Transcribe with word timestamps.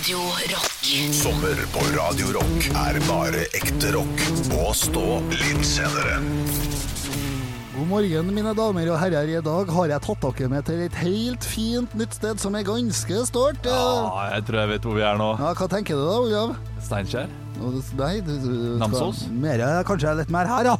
Radio 0.00 0.18
Rock. 0.48 0.86
Sommer 1.12 1.58
på 1.74 1.80
Radio 1.92 2.30
Rock 2.32 2.66
er 2.72 2.96
bare 3.04 3.42
ekte 3.58 3.90
rock. 3.92 4.22
Og 4.56 4.70
stå 4.78 5.02
litt 5.34 5.60
senere. 5.68 6.14
God 7.74 7.84
morgen, 7.90 8.30
mine 8.32 8.54
damer 8.56 8.88
og 8.94 8.96
herrer. 9.02 9.28
I 9.28 9.42
dag 9.44 9.68
har 9.76 9.92
jeg 9.92 10.04
tatt 10.06 10.24
dere 10.38 10.48
med 10.54 10.64
til 10.70 10.80
et 10.86 10.96
helt 11.02 11.44
fint 11.44 11.92
nytt 12.00 12.16
sted 12.16 12.40
som 12.40 12.56
er 12.56 12.64
ganske 12.64 13.20
stort. 13.28 13.60
Ja. 13.68 13.76
Ja, 13.76 14.24
jeg 14.38 14.46
tror 14.48 14.60
jeg 14.62 14.72
vet 14.72 14.88
hvor 14.88 14.96
vi 14.96 15.04
er 15.04 15.20
nå. 15.20 15.28
Ja, 15.36 15.52
hva 15.60 15.68
tenker 15.76 16.00
du 16.00 16.06
da, 16.08 16.16
Olav? 16.24 16.56
Steinkjer. 16.88 17.28
Nei, 17.60 18.14
du, 18.24 18.32
du 18.32 18.48
skal- 18.48 18.80
Namsos? 18.86 19.26
Mer, 19.44 19.66
kanskje 19.84 20.16
litt 20.22 20.32
mer 20.32 20.48
her, 20.48 20.72
ja. 20.72 20.78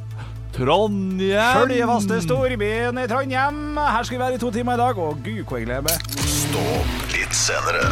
Trondheim! 0.56 1.60
Følgefaste 1.60 2.22
storbyen 2.24 3.04
i 3.04 3.06
Trondheim. 3.12 3.62
Her 3.84 4.02
skal 4.08 4.16
vi 4.16 4.24
være 4.24 4.40
i 4.40 4.42
to 4.48 4.50
timer 4.56 4.80
i 4.80 4.84
dag, 4.86 4.98
og 4.98 5.20
gud, 5.28 5.44
hvor 5.44 5.60
jeg 5.60 5.68
gleder 5.68 5.84
meg. 5.92 6.10
Stå 6.24 6.64
litt 7.12 7.36
senere. 7.36 7.84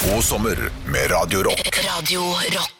God 0.00 0.24
sommer 0.24 0.56
med 0.86 1.10
Radio 1.10 1.42
Rock. 1.42 1.78
Radio 1.84 2.20
Rock. 2.20 2.79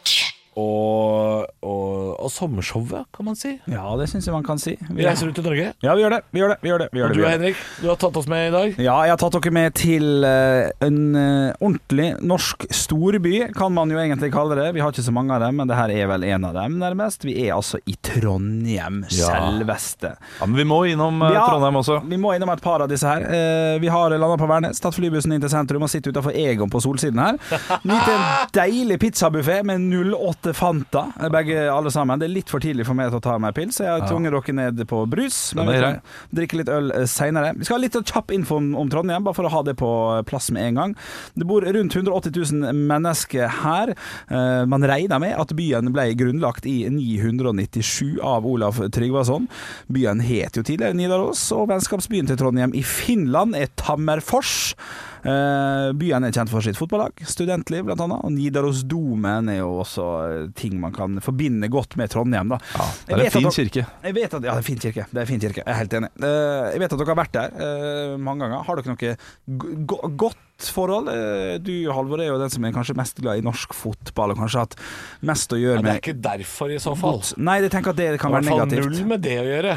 Og, 0.58 1.46
og, 1.62 2.16
og 2.24 2.30
sommershowet, 2.34 3.06
kan 3.14 3.24
man 3.28 3.36
si. 3.38 3.52
Ja, 3.70 3.84
det 4.00 4.08
syns 4.10 4.26
jeg 4.26 4.34
man 4.34 4.44
kan 4.44 4.58
si. 4.60 4.74
Vi 4.90 5.04
reiser 5.06 5.30
ut 5.30 5.38
i 5.38 5.44
Norge. 5.44 5.68
Ja, 5.84 5.94
vi 5.94 6.02
gjør 6.02 6.16
det. 6.16 6.20
Vi 6.34 6.40
gjør 6.42 6.52
det. 6.52 6.56
Vi 6.64 6.68
gjør 6.72 6.82
det. 6.82 6.88
Vi 6.92 6.98
gjør 7.00 7.06
Og 7.12 7.14
det, 7.14 7.22
du. 7.22 7.28
Henrik, 7.30 7.60
du 7.80 7.86
har 7.88 8.00
tatt 8.02 8.18
oss 8.18 8.26
med 8.30 8.48
i 8.48 8.50
dag. 8.54 8.74
Ja, 8.82 8.96
jeg 9.06 9.14
har 9.14 9.20
tatt 9.22 9.36
dere 9.38 9.52
med 9.54 9.76
til 9.78 10.26
eh, 10.26 10.72
en 10.84 10.98
eh, 11.16 11.54
ordentlig 11.62 12.08
norsk 12.26 12.66
storby, 12.74 13.34
kan 13.56 13.72
man 13.76 13.94
jo 13.94 14.00
egentlig 14.02 14.32
kalle 14.34 14.58
det. 14.58 14.66
Vi 14.76 14.82
har 14.82 14.90
ikke 14.92 15.06
så 15.06 15.14
mange 15.14 15.36
av 15.38 15.44
dem, 15.46 15.56
men 15.62 15.70
det 15.70 15.78
her 15.78 15.94
er 15.94 16.10
vel 16.10 16.26
en 16.32 16.48
av 16.50 16.58
dem, 16.58 16.76
nærmest. 16.82 17.24
Vi 17.28 17.36
er 17.46 17.54
altså 17.56 17.78
i 17.86 17.94
Trondheim, 18.10 19.04
Ja. 19.14 19.30
selveste. 19.30 20.16
Ja, 20.40 20.46
men 20.50 20.58
vi 20.58 20.66
må 20.68 20.82
innom 20.90 21.22
eh, 21.28 21.34
Ja. 21.38 21.46
Trondheim 21.46 21.78
også. 21.80 22.00
Vi 22.10 22.18
må 22.20 22.34
innom 22.36 22.50
et 22.56 22.62
par 22.64 22.82
av 22.84 22.90
disse 22.90 23.06
her. 23.08 23.22
Eh, 23.30 23.78
vi 23.82 23.88
har 23.92 24.10
landa 24.18 24.34
på 24.40 24.50
Værnes, 24.50 24.82
tatt 24.82 24.98
flybussen 24.98 25.32
inn 25.36 25.40
til 25.46 25.52
sentrum 25.52 25.86
og 25.86 25.92
sitter 25.94 26.10
utafor 26.12 26.34
Egon 26.36 26.70
på 26.74 26.82
solsiden 26.82 27.22
her. 27.22 27.38
Nyter 27.86 28.16
en 28.18 28.28
deilig 28.58 28.98
pizzabuffé 29.06 29.60
med 29.64 29.86
08 29.94 30.39
Fanta, 30.56 31.12
eh, 31.20 31.28
begge 31.32 31.66
alle 31.72 31.90
sammen. 31.92 32.18
Det 32.20 32.28
er 32.28 32.34
litt 32.34 32.50
for 32.52 32.62
tidlig 32.62 32.86
for 32.88 32.96
meg 32.98 33.10
til 33.10 33.20
å 33.20 33.24
ta 33.24 33.36
meg 33.42 33.54
pils, 33.56 33.78
så 33.78 33.86
jeg 33.86 33.92
har 33.92 34.08
tvunget 34.08 34.34
dere 34.34 34.54
ned 34.56 34.82
på 34.88 35.02
brus. 35.10 35.38
Men 35.58 35.68
vi 35.68 35.78
kan 35.82 36.00
drikke 36.36 36.60
litt 36.60 36.72
øl 36.72 36.92
seinere. 37.10 37.52
Vi 37.58 37.68
skal 37.68 37.78
ha 37.78 37.82
litt 37.84 37.98
kjapp 38.10 38.32
info 38.34 38.58
om, 38.60 38.88
Trondheim, 38.90 39.24
bare 39.26 39.36
for 39.36 39.48
å 39.48 39.52
ha 39.52 39.62
det 39.66 39.76
på 39.80 39.90
plass 40.28 40.50
med 40.54 40.70
en 40.70 40.80
gang. 40.80 40.96
Det 41.36 41.46
bor 41.48 41.64
rundt 41.66 41.96
180 41.96 42.32
000 42.52 42.72
mennesker 42.74 43.48
her. 43.60 43.94
Eh, 44.30 44.64
man 44.70 44.86
regner 44.86 45.20
med 45.22 45.36
at 45.38 45.54
byen 45.56 45.92
ble 45.94 46.08
grunnlagt 46.18 46.66
i 46.66 46.88
997 46.88 48.18
av 48.22 48.46
Olav 48.48 48.80
Tryggvason. 48.90 49.48
Byen 49.92 50.24
het 50.24 50.56
jo 50.56 50.64
tidligere 50.66 50.96
Nidaros, 50.96 51.42
og 51.56 51.68
vennskapsbyen 51.70 52.30
til 52.30 52.40
Trondheim 52.40 52.74
i 52.74 52.82
Finland 52.86 53.56
er 53.58 53.72
Tammerfors. 53.80 54.74
Eh, 55.20 55.92
byen 56.00 56.24
er 56.24 56.32
kjent 56.32 56.48
for 56.52 56.64
sitt 56.64 56.78
fotballag, 56.78 57.12
studentliv 57.28 57.90
annet, 57.92 58.20
og 58.24 58.32
Nidarosdomen 58.32 59.50
er 59.52 59.58
jo 59.60 59.70
også 59.82 60.06
eh, 60.24 60.46
ting 60.56 60.78
man 60.80 60.92
kan 60.96 61.18
forbinde 61.24 61.68
godt 61.72 61.96
med 62.00 62.10
Trondheim. 62.12 62.48
da. 62.54 62.58
Ja, 62.76 62.86
det 63.06 63.16
er 63.18 63.24
en 63.26 63.30
fin 63.34 63.42
dere- 63.48 63.56
kirke. 63.58 63.86
jeg 64.04 64.14
vet 64.16 64.34
at, 64.34 64.40
ja, 64.40 64.40
det 64.40 64.52
er 64.54 64.62
en 64.62 64.68
fin 64.70 64.78
kirke. 64.80 65.06
Det 65.12 65.22
er 65.22 65.26
fin 65.28 65.40
kirke. 65.42 65.62
Jeg 65.64 65.68
er 65.74 65.80
helt 65.82 65.96
enig. 66.00 66.10
Eh, 66.22 66.70
jeg 66.74 66.80
vet 66.84 66.92
at 66.92 66.98
dere 67.02 67.12
har 67.14 67.20
vært 67.20 67.32
der 67.36 67.50
eh, 67.66 68.16
mange 68.18 68.46
ganger. 68.46 68.64
Har 68.64 68.80
dere 68.80 68.94
noe 68.94 69.16
go 69.58 69.74
go 69.86 70.08
godt 70.26 70.70
forhold? 70.70 71.08
Eh, 71.12 71.58
du, 71.64 71.72
Halvor, 71.92 72.20
er 72.20 72.30
jo 72.32 72.38
den 72.40 72.50
som 72.52 72.64
er 72.64 72.72
kanskje 72.76 72.96
mest 72.96 73.20
glad 73.20 73.40
i 73.40 73.44
norsk 73.44 73.74
fotball, 73.76 74.32
og 74.34 74.40
kanskje 74.40 74.60
har 74.60 74.68
hatt 74.68 74.78
mest 75.22 75.52
å 75.52 75.60
gjøre 75.60 75.82
med 75.82 75.90
Ja, 75.90 75.98
det 75.98 76.00
er 76.00 76.04
ikke 76.06 76.22
derfor, 76.30 76.70
i 76.72 76.78
så 76.80 76.96
fall. 76.96 77.20
Nei, 77.40 77.58
jeg 77.64 77.70
tenker 77.76 77.92
at 77.94 78.00
det 78.00 78.08
kan 78.20 78.32
Det 78.32 78.40
i 78.40 78.40
være 78.40 78.46
hvert 78.46 78.50
fall 78.56 78.66
negativt. 78.68 78.96
null 79.00 79.12
med 79.14 79.22
det 79.28 79.36
å 79.40 79.46
gjøre. 79.50 79.76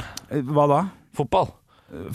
Hva 0.54 0.68
da? 0.72 0.82
Fotball. 1.14 1.52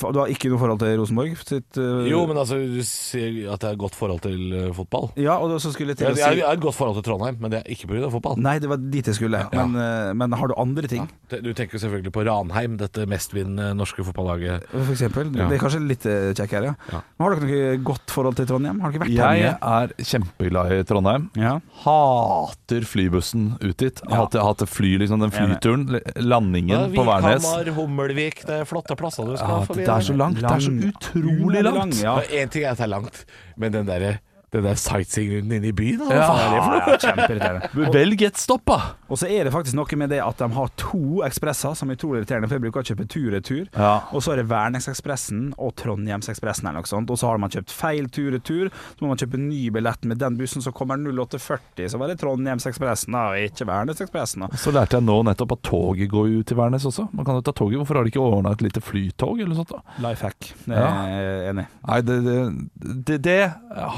For- 0.01 0.13
Du 0.13 0.19
har 0.23 0.31
ikke 0.33 0.51
noe 0.53 0.59
forhold 0.61 0.81
til 0.83 0.95
Rosenborg? 1.01 1.37
Sitt, 1.47 1.79
uh... 1.79 2.05
Jo, 2.09 2.25
men 2.27 2.39
altså, 2.41 2.59
du 2.59 2.81
sier 2.87 3.53
at 3.53 3.61
det 3.63 3.69
er 3.71 3.77
et 3.77 3.81
godt 3.83 3.95
forhold 3.99 4.21
til 4.25 4.53
eh, 4.57 4.69
fotball. 4.77 5.11
Ja, 5.21 5.37
og 5.39 5.55
så 5.63 5.73
skulle 5.75 5.95
jeg 5.95 6.01
til 6.03 6.11
å 6.11 6.15
si 6.17 6.23
jeg 6.25 6.43
har 6.45 6.57
et 6.57 6.63
godt 6.63 6.77
forhold 6.79 6.99
til 6.99 7.07
Trondheim, 7.07 7.39
men 7.43 7.53
det 7.55 7.61
er 7.63 7.71
ikke 7.75 7.89
pga. 7.91 8.09
fotball. 8.13 8.39
Nei, 8.43 8.57
det 8.63 8.71
var 8.71 8.81
dit 8.83 9.07
jeg 9.11 9.19
skulle. 9.19 9.41
Men, 9.55 9.77
uh, 9.79 10.13
men 10.19 10.37
har 10.39 10.51
du 10.51 10.55
andre 10.59 10.91
ting? 10.91 11.07
Ja. 11.31 11.41
Du 11.45 11.51
tenker 11.57 11.79
selvfølgelig 11.83 12.13
på 12.15 12.25
Ranheim, 12.29 12.77
dette 12.81 13.07
mestvinnende 13.11 13.71
norske 13.79 14.05
fotballaget. 14.07 14.67
For 14.73 14.95
eksempel. 14.97 15.31
Ja. 15.37 15.49
Det 15.51 15.59
er 15.59 15.63
kanskje 15.63 15.83
litt 15.87 16.07
kjekk 16.09 16.57
her, 16.59 16.69
Ja. 16.71 16.75
Ja. 16.93 17.03
Men 17.19 17.25
Har 17.29 17.37
dere 17.39 17.49
noe 17.49 17.79
godt 17.87 18.13
forhold 18.15 18.37
til 18.39 18.49
Trondheim? 18.51 18.81
Har 18.83 18.93
dere 18.95 19.05
vært 19.05 19.15
her 19.15 19.39
Jeg 19.39 19.45
mye? 19.45 19.55
er 19.79 19.95
kjempeglad 20.13 20.73
i 20.75 20.83
Trondheim. 20.89 21.29
Ja. 21.39 21.55
Hater 21.85 22.87
flybussen 22.89 23.51
ut 23.63 23.77
dit. 23.81 24.03
Ja. 24.09 24.23
Hater, 24.23 24.43
hater 24.45 24.69
fly, 24.71 24.95
liksom 25.03 25.23
den 25.23 25.33
flyturen. 25.35 25.87
Landingen 26.23 26.93
på 26.97 27.05
Værnes. 27.07 27.45
Vikhamar, 27.45 27.71
Hummelvik, 27.79 28.43
det 28.49 28.61
er 28.63 28.69
flotte 28.69 28.97
plasser 28.99 29.29
du 29.29 29.37
skal 29.39 29.63
Ja, 29.63 29.68
det 29.75 29.89
er 29.89 30.01
så 30.01 30.13
langt. 30.17 30.41
Det 30.41 30.51
er 30.51 30.59
så 30.59 30.71
utrolig 30.71 31.63
langt. 31.63 32.03
Ja. 32.03 32.19
Én 32.21 32.49
ting 32.49 32.65
er 32.65 32.71
at 32.71 32.79
det 32.79 32.85
er 32.87 32.93
langt, 32.95 33.25
men 33.57 33.73
den 33.73 33.87
der, 33.87 34.19
den 34.55 34.65
der 34.65 34.79
sightseeingen 34.81 35.51
inne 35.53 35.69
i 35.69 35.73
byen, 35.77 36.01
hva 36.09 36.15
Ja. 36.15 36.27
faen 36.29 36.41
er 36.41 36.55
det 36.55 36.63
for 36.65 37.79
noe? 37.79 37.85
Ja. 37.85 37.91
Velg 37.93 38.23
et 38.23 38.37
stopp, 38.41 38.65
da! 38.67 38.79
Og 39.09 39.19
så 39.21 39.29
er 39.29 39.45
det 39.45 39.53
faktisk 39.53 39.75
noe 39.77 39.97
med 40.01 40.11
det 40.11 40.21
at 40.25 40.39
de 40.41 40.49
har 40.55 40.71
to 40.81 41.21
ekspresser 41.27 41.75
som 41.77 41.91
er 41.91 41.97
utrolig 41.97 42.23
irriterende, 42.23 42.49
for 42.49 42.57
jeg 42.57 42.65
bruker 42.65 42.81
å 42.81 42.89
kjøpe 42.89 43.07
tur-retur. 43.09 43.69
Ja. 43.77 43.93
Og 44.13 44.23
så 44.25 44.33
er 44.33 44.37
det 44.43 44.49
Værnesekspressen 44.49 45.55
og 45.59 45.75
Trondheimsekspressen 45.81 46.69
eller 46.69 46.81
noe 46.81 46.89
sånt. 46.89 47.11
Og 47.13 47.19
så 47.21 47.29
har 47.31 47.39
man 47.43 47.51
kjøpt 47.53 47.73
feil 47.75 48.09
tur-retur, 48.13 48.71
så 48.73 49.05
må 49.05 49.09
man 49.13 49.21
kjøpe 49.21 49.41
ny 49.41 49.69
billett 49.75 50.05
med 50.09 50.19
den 50.21 50.37
bussen 50.39 50.65
som 50.65 50.73
kommer 50.77 50.97
0840. 51.01 51.89
Så 51.93 51.99
var 52.01 52.09
det 52.13 52.19
Trondheimsekspressen 52.23 53.13
da, 53.17 53.27
og 53.35 53.43
ikke 53.49 53.67
Værnesekspressen. 53.69 54.47
Så 54.59 54.73
lærte 54.75 54.99
jeg 54.99 55.07
nå 55.09 55.19
nettopp 55.29 55.53
at 55.59 55.63
toget 55.69 56.09
går 56.13 56.29
jo 56.33 56.41
ut 56.43 56.49
til 56.49 56.57
Værnes 56.61 56.87
også. 56.89 57.09
Man 57.13 57.25
kan 57.29 57.39
jo 57.39 57.45
ta 57.45 57.53
toget. 57.53 57.79
Hvorfor 57.83 58.01
har 58.01 58.05
de 58.09 58.13
ikke 58.13 58.23
ordna 58.25 58.53
et 58.57 58.63
lite 58.65 58.81
flytog 58.85 59.41
eller 59.41 59.53
noe 59.55 59.61
sånt? 59.63 59.73
da? 59.77 59.97
Life 60.09 60.25
hack. 60.25 60.51
Det 60.65 60.77
er 60.79 61.13
jeg 61.13 61.51
enig 61.53 61.65
i. 61.67 61.69
Nei, 61.89 62.01
det, 62.09 62.19
det, 62.25 62.39
det, 63.09 63.19
det 63.25 63.39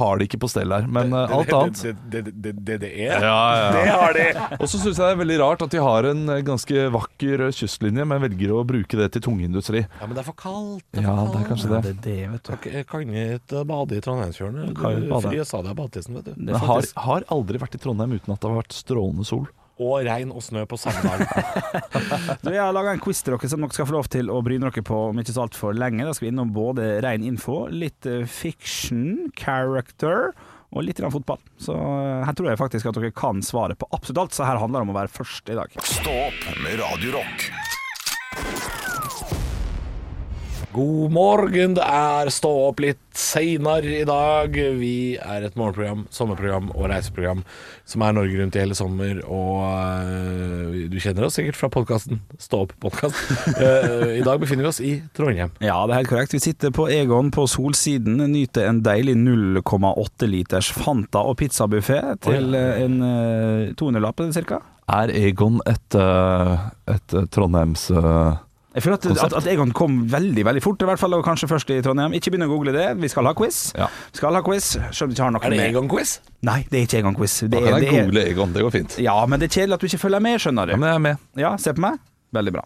har 0.01 0.19
de 0.21 0.27
ikke 0.29 0.40
på 0.41 0.49
stell 0.51 0.73
her. 0.75 0.87
Men 0.89 1.13
eh, 1.17 1.35
alt 1.37 1.53
annet 1.57 1.83
Det 1.83 1.95
det, 2.11 2.33
det, 2.43 2.53
det, 2.67 2.77
det 2.83 2.91
er. 3.07 3.25
ja, 3.25 3.41
ja. 3.61 3.69
Det 3.77 3.85
har 3.93 4.17
de! 4.17 4.25
Og 4.59 4.67
så 4.69 4.81
syns 4.81 4.97
jeg 4.97 5.05
det 5.05 5.11
er 5.15 5.21
veldig 5.21 5.39
rart 5.43 5.65
at 5.67 5.75
de 5.77 5.83
har 5.85 6.09
en 6.11 6.23
eh, 6.37 6.41
ganske 6.47 6.87
vakker 6.97 7.45
eh, 7.47 7.53
kystlinje, 7.61 8.07
men 8.09 8.23
velger 8.25 8.55
å 8.57 8.65
bruke 8.69 8.99
det 9.01 9.11
til 9.17 9.25
tungindustri. 9.29 9.85
Ja, 9.85 10.07
men 10.09 10.17
det 10.17 10.25
er 10.25 10.29
for 10.31 10.39
kaldt. 10.41 10.85
Det 10.91 11.05
er 11.05 11.09
Ja, 11.09 11.17
for 11.21 11.37
det 11.37 11.45
er 11.45 11.49
kanskje 11.53 11.71
det. 11.75 11.81
Ja, 11.81 11.87
det. 11.87 11.95
er 11.95 12.03
det, 12.09 12.19
vet 12.35 12.51
du. 12.51 12.71
Jeg 12.81 12.89
kan 12.91 13.07
ikke 13.07 13.65
bade 13.71 13.97
i 14.01 14.05
Trondheimsfjorden. 14.09 14.75
kan 14.81 14.97
jo 14.99 15.05
Du 15.07 15.09
bade. 15.15 15.29
frir 15.31 15.45
sa 15.49 15.63
det 15.63 15.73
av 15.75 15.81
badetissen, 15.85 16.19
vet 16.21 16.31
du. 16.33 16.45
Det 16.51 16.61
har, 16.67 16.91
har 17.07 17.27
aldri 17.39 17.61
vært 17.63 17.77
i 17.79 17.83
Trondheim 17.83 18.17
uten 18.19 18.35
at 18.35 18.41
det 18.43 18.51
har 18.51 18.61
vært 18.63 18.77
strålende 18.77 19.27
sol. 19.29 19.47
Og 19.81 20.05
regn 20.05 20.33
og 20.35 20.45
snø 20.45 20.67
på 20.69 20.77
samme 20.81 21.01
dag. 21.07 21.25
Jeg 22.45 22.61
har 22.61 22.75
laga 22.77 22.93
en 22.93 23.03
quiz 23.03 23.23
til 23.25 23.35
dere 23.35 23.51
som 23.51 23.65
dere 23.65 23.77
skal 23.77 23.89
få 23.89 23.97
lov 23.97 24.11
til 24.13 24.29
å 24.33 24.41
bryne 24.45 24.69
dere 24.69 24.85
på 24.85 25.07
om 25.09 25.23
ikke 25.23 25.35
så 25.37 25.47
altfor 25.47 25.77
lenge. 25.77 26.05
Da 26.05 26.13
skal 26.17 26.29
vi 26.29 26.33
innom 26.35 26.53
både 26.57 26.93
ren 27.05 27.25
info, 27.25 27.63
litt 27.73 28.09
eh, 28.09 28.27
fiction, 28.29 29.31
character 29.41 30.35
og 30.71 30.85
litt 30.87 31.01
grann 31.01 31.15
fotball. 31.15 31.41
Så 31.59 31.75
eh, 31.75 32.21
her 32.29 32.37
tror 32.37 32.53
jeg 32.53 32.61
faktisk 32.61 32.93
at 32.93 33.01
dere 33.01 33.15
kan 33.17 33.43
svaret 33.47 33.81
på 33.81 33.89
absolutt 33.91 34.25
alt, 34.27 34.37
så 34.37 34.47
her 34.49 34.61
handler 34.63 34.83
det 34.83 34.91
om 34.91 34.95
å 34.95 35.01
være 35.01 35.15
først 35.17 35.51
i 35.51 35.59
dag. 35.59 35.81
Stå 35.97 36.17
opp 36.29 36.49
med 36.63 36.81
Radio 36.83 37.19
God 40.71 41.11
morgen, 41.11 41.75
det 41.75 41.83
er 41.83 42.29
Stå 42.31 42.51
opp 42.69 42.79
litt 42.85 43.01
seinere 43.17 44.01
i 44.01 44.05
dag. 44.07 44.55
Vi 44.79 45.17
er 45.19 45.47
et 45.49 45.57
morgenprogram, 45.59 46.05
sommerprogram 46.15 46.69
og 46.77 46.87
reiseprogram 46.93 47.43
som 47.91 48.05
er 48.07 48.15
Norge 48.15 48.39
rundt 48.39 48.55
i 48.55 48.63
hele 48.63 48.77
sommer. 48.79 49.19
Og 49.27 49.65
øh, 49.67 50.87
du 50.93 50.97
kjenner 51.03 51.27
oss 51.27 51.41
sikkert 51.41 51.59
fra 51.59 51.71
podkasten 51.75 52.21
Stå 52.39 52.63
opp-podkast. 52.69 53.19
I 54.21 54.23
dag 54.27 54.39
befinner 54.43 54.69
vi 54.69 54.71
oss 54.71 54.83
i 54.85 54.93
Trondheim. 55.17 55.51
Ja, 55.59 55.81
det 55.91 55.97
er 55.97 56.03
helt 56.05 56.13
korrekt. 56.13 56.37
Vi 56.39 56.43
sitter 56.45 56.75
på 56.75 56.87
Egon 56.93 57.33
på 57.35 57.49
Solsiden, 57.51 58.23
nyter 58.31 58.71
en 58.71 58.85
deilig 58.87 59.19
0,8 59.19 60.31
liters 60.31 60.71
Fanta 60.77 61.25
og 61.27 61.41
pizzabuffé 61.43 61.99
til 62.23 62.55
eh, 62.55 62.85
en 62.85 63.01
uh, 63.03 63.73
200-lapp 63.75 64.29
cirka. 64.37 64.63
Er 64.91 65.11
Egon 65.15 65.61
et, 65.71 65.99
uh, 65.99 66.71
et 66.91 67.15
eh, 67.15 67.27
Trondheims 67.31 67.91
eh, 67.95 68.39
Jeg 68.75 68.85
føler 68.85 68.99
at, 69.01 69.07
at, 69.25 69.33
at 69.41 69.47
Egon 69.51 69.73
kom 69.75 69.97
veldig 70.13 70.45
veldig 70.47 70.61
fort, 70.63 70.83
i 70.85 70.87
hvert 70.87 71.01
fall, 71.03 71.15
og 71.17 71.25
kanskje 71.27 71.49
først 71.51 71.73
i 71.75 71.81
Trondheim. 71.83 72.13
Ikke 72.15 72.31
begynn 72.31 72.47
å 72.47 72.51
google 72.53 72.75
det, 72.77 72.85
vi 73.03 73.09
skal 73.11 73.27
ha 73.27 73.33
quiz. 73.35 73.73
Ja. 73.75 73.89
Skal 74.15 74.39
ha 74.39 74.43
quiz, 74.47 74.69
selv 74.79 75.09
om 75.09 75.11
vi 75.11 75.17
ikke 75.19 75.27
har 75.27 75.35
noe 75.35 75.43
Er 75.49 75.57
det 75.57 75.65
Egon-quiz? 75.73 76.13
Nei, 76.47 76.61
det 76.71 76.79
er 76.79 76.87
ikke 76.87 77.01
Egon-quiz. 77.03 77.35
Det 77.43 77.51
Da 77.51 77.65
kan 77.67 77.83
jeg 77.83 77.91
er- 77.91 78.07
google 78.07 78.25
Egon, 78.31 78.53
det 78.55 78.63
går 78.63 78.75
fint. 78.77 78.99
Ja, 79.03 79.17
men 79.27 79.43
det 79.43 79.51
er 79.51 79.57
kjedelig 79.59 79.75
at 79.75 79.81
du 79.81 79.87
ikke 79.91 80.03
følger 80.07 80.23
med, 80.23 80.39
skjønner 80.45 80.71
du. 80.71 80.77
Ja, 80.77 80.77
men 80.85 80.89
jeg 80.93 80.95
er 80.95 81.05
med. 81.09 81.17
Ja, 81.43 81.57
se 81.59 81.75
på 81.75 81.83
meg. 81.89 81.99
Veldig 82.33 82.53
bra. 82.55 82.63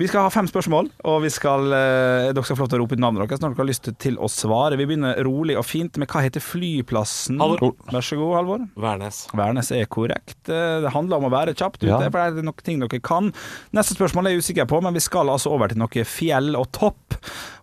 Vi 0.00 0.06
skal 0.08 0.24
ha 0.24 0.30
fem 0.32 0.46
spørsmål, 0.48 0.86
og 1.04 1.18
vi 1.20 1.28
skal, 1.28 1.66
eh, 1.76 2.30
dere 2.32 2.42
skal 2.48 2.56
få 2.56 2.62
lov 2.64 2.68
til 2.72 2.78
å 2.78 2.82
rope 2.82 2.96
ut 2.96 3.00
navnet 3.02 3.26
deres 3.28 3.42
når 3.42 3.52
dere 3.52 3.60
har 3.60 3.68
lyst 3.68 3.90
til 4.00 4.14
å 4.16 4.28
svare. 4.32 4.78
Vi 4.80 4.86
begynner 4.88 5.18
rolig 5.22 5.52
og 5.60 5.66
fint 5.68 5.98
med 6.00 6.08
hva 6.08 6.22
heter 6.24 6.40
flyplassen? 6.40 7.36
Halvor. 7.38 7.74
Vær 7.92 8.00
så 8.06 8.16
god, 8.16 8.32
Halvor. 8.38 8.64
Værnes. 8.80 9.18
Værnes 9.36 9.68
er 9.76 9.84
korrekt. 9.92 10.48
Eh, 10.48 10.80
Det 10.80 10.92
handler 10.94 11.16
om 11.20 11.28
å 11.28 11.30
være 11.30 11.52
kjapt 11.54 11.82
ute, 11.84 11.90
Ja. 11.92 11.98
for 12.08 12.18
det 12.32 12.38
er 12.38 12.42
noen 12.42 12.64
ting 12.64 12.80
dere 12.80 13.00
kan. 13.02 13.32
Neste 13.74 13.92
spørsmål 13.94 14.26
er 14.26 14.30
jeg 14.30 14.40
usikker 14.40 14.66
på, 14.66 14.82
men 14.82 14.94
vi 14.94 15.00
skal 15.00 15.26
altså 15.28 15.52
over 15.52 15.68
til 15.68 15.76
noe 15.76 15.88
fjell 16.08 16.56
og 16.56 16.72
topp. 16.72 17.14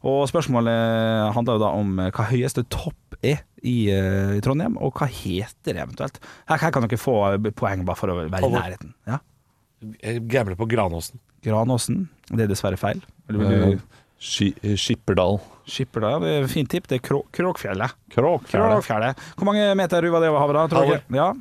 Og 0.03 0.29
spørsmålet 0.29 1.33
handler 1.33 1.53
jo 1.57 1.59
da 1.65 1.71
om 1.73 1.99
eh, 1.99 2.11
hva 2.11 2.25
høyeste 2.29 2.63
topp 2.69 2.93
er 3.23 3.41
i, 3.63 3.89
i 3.89 4.39
Trondheim, 4.39 4.77
og 4.77 4.93
hva 4.93 5.07
heter 5.09 5.73
det 5.73 5.81
eventuelt. 5.81 6.19
Her, 6.47 6.57
her 6.57 6.71
kan 6.71 6.83
dere 6.87 6.95
få 7.01 7.17
poeng 7.57 7.83
bare 7.85 7.97
for 7.97 8.07
å 8.13 8.29
være 8.29 8.45
i 8.45 8.53
nærheten. 8.53 8.93
Ja. 9.07 9.17
Gambler 10.27 10.55
på 10.59 10.67
Granåsen. 10.69 11.19
Granåsen. 11.45 12.07
Det 12.29 12.45
er 12.45 12.51
dessverre 12.51 12.77
feil. 12.77 13.01
Eller 13.29 13.39
vil 13.39 13.47
Eh, 13.53 13.69
du 13.77 13.81
Ski- 14.19 14.55
eh, 14.63 14.75
Skipperdal. 14.75 15.39
ja, 16.11 16.19
det, 16.19 16.31
er 16.43 16.47
fint 16.51 16.69
tipp. 16.69 16.87
Det 16.87 16.97
er 16.99 17.07
krå 17.07 17.21
Kråkfjellet. 17.31 17.93
Kråkfjellet. 18.11 18.83
Kråkfjellet. 18.83 19.15
Hvor 19.37 19.45
mange 19.45 19.75
meter 19.79 20.01
ruva 20.03 20.19
det 20.19 20.29
over 20.29 20.39
havet, 20.43 20.55
da? 20.55 20.67
Tror 20.67 20.83
Halvor. 20.83 21.01
Ja. 21.15 21.33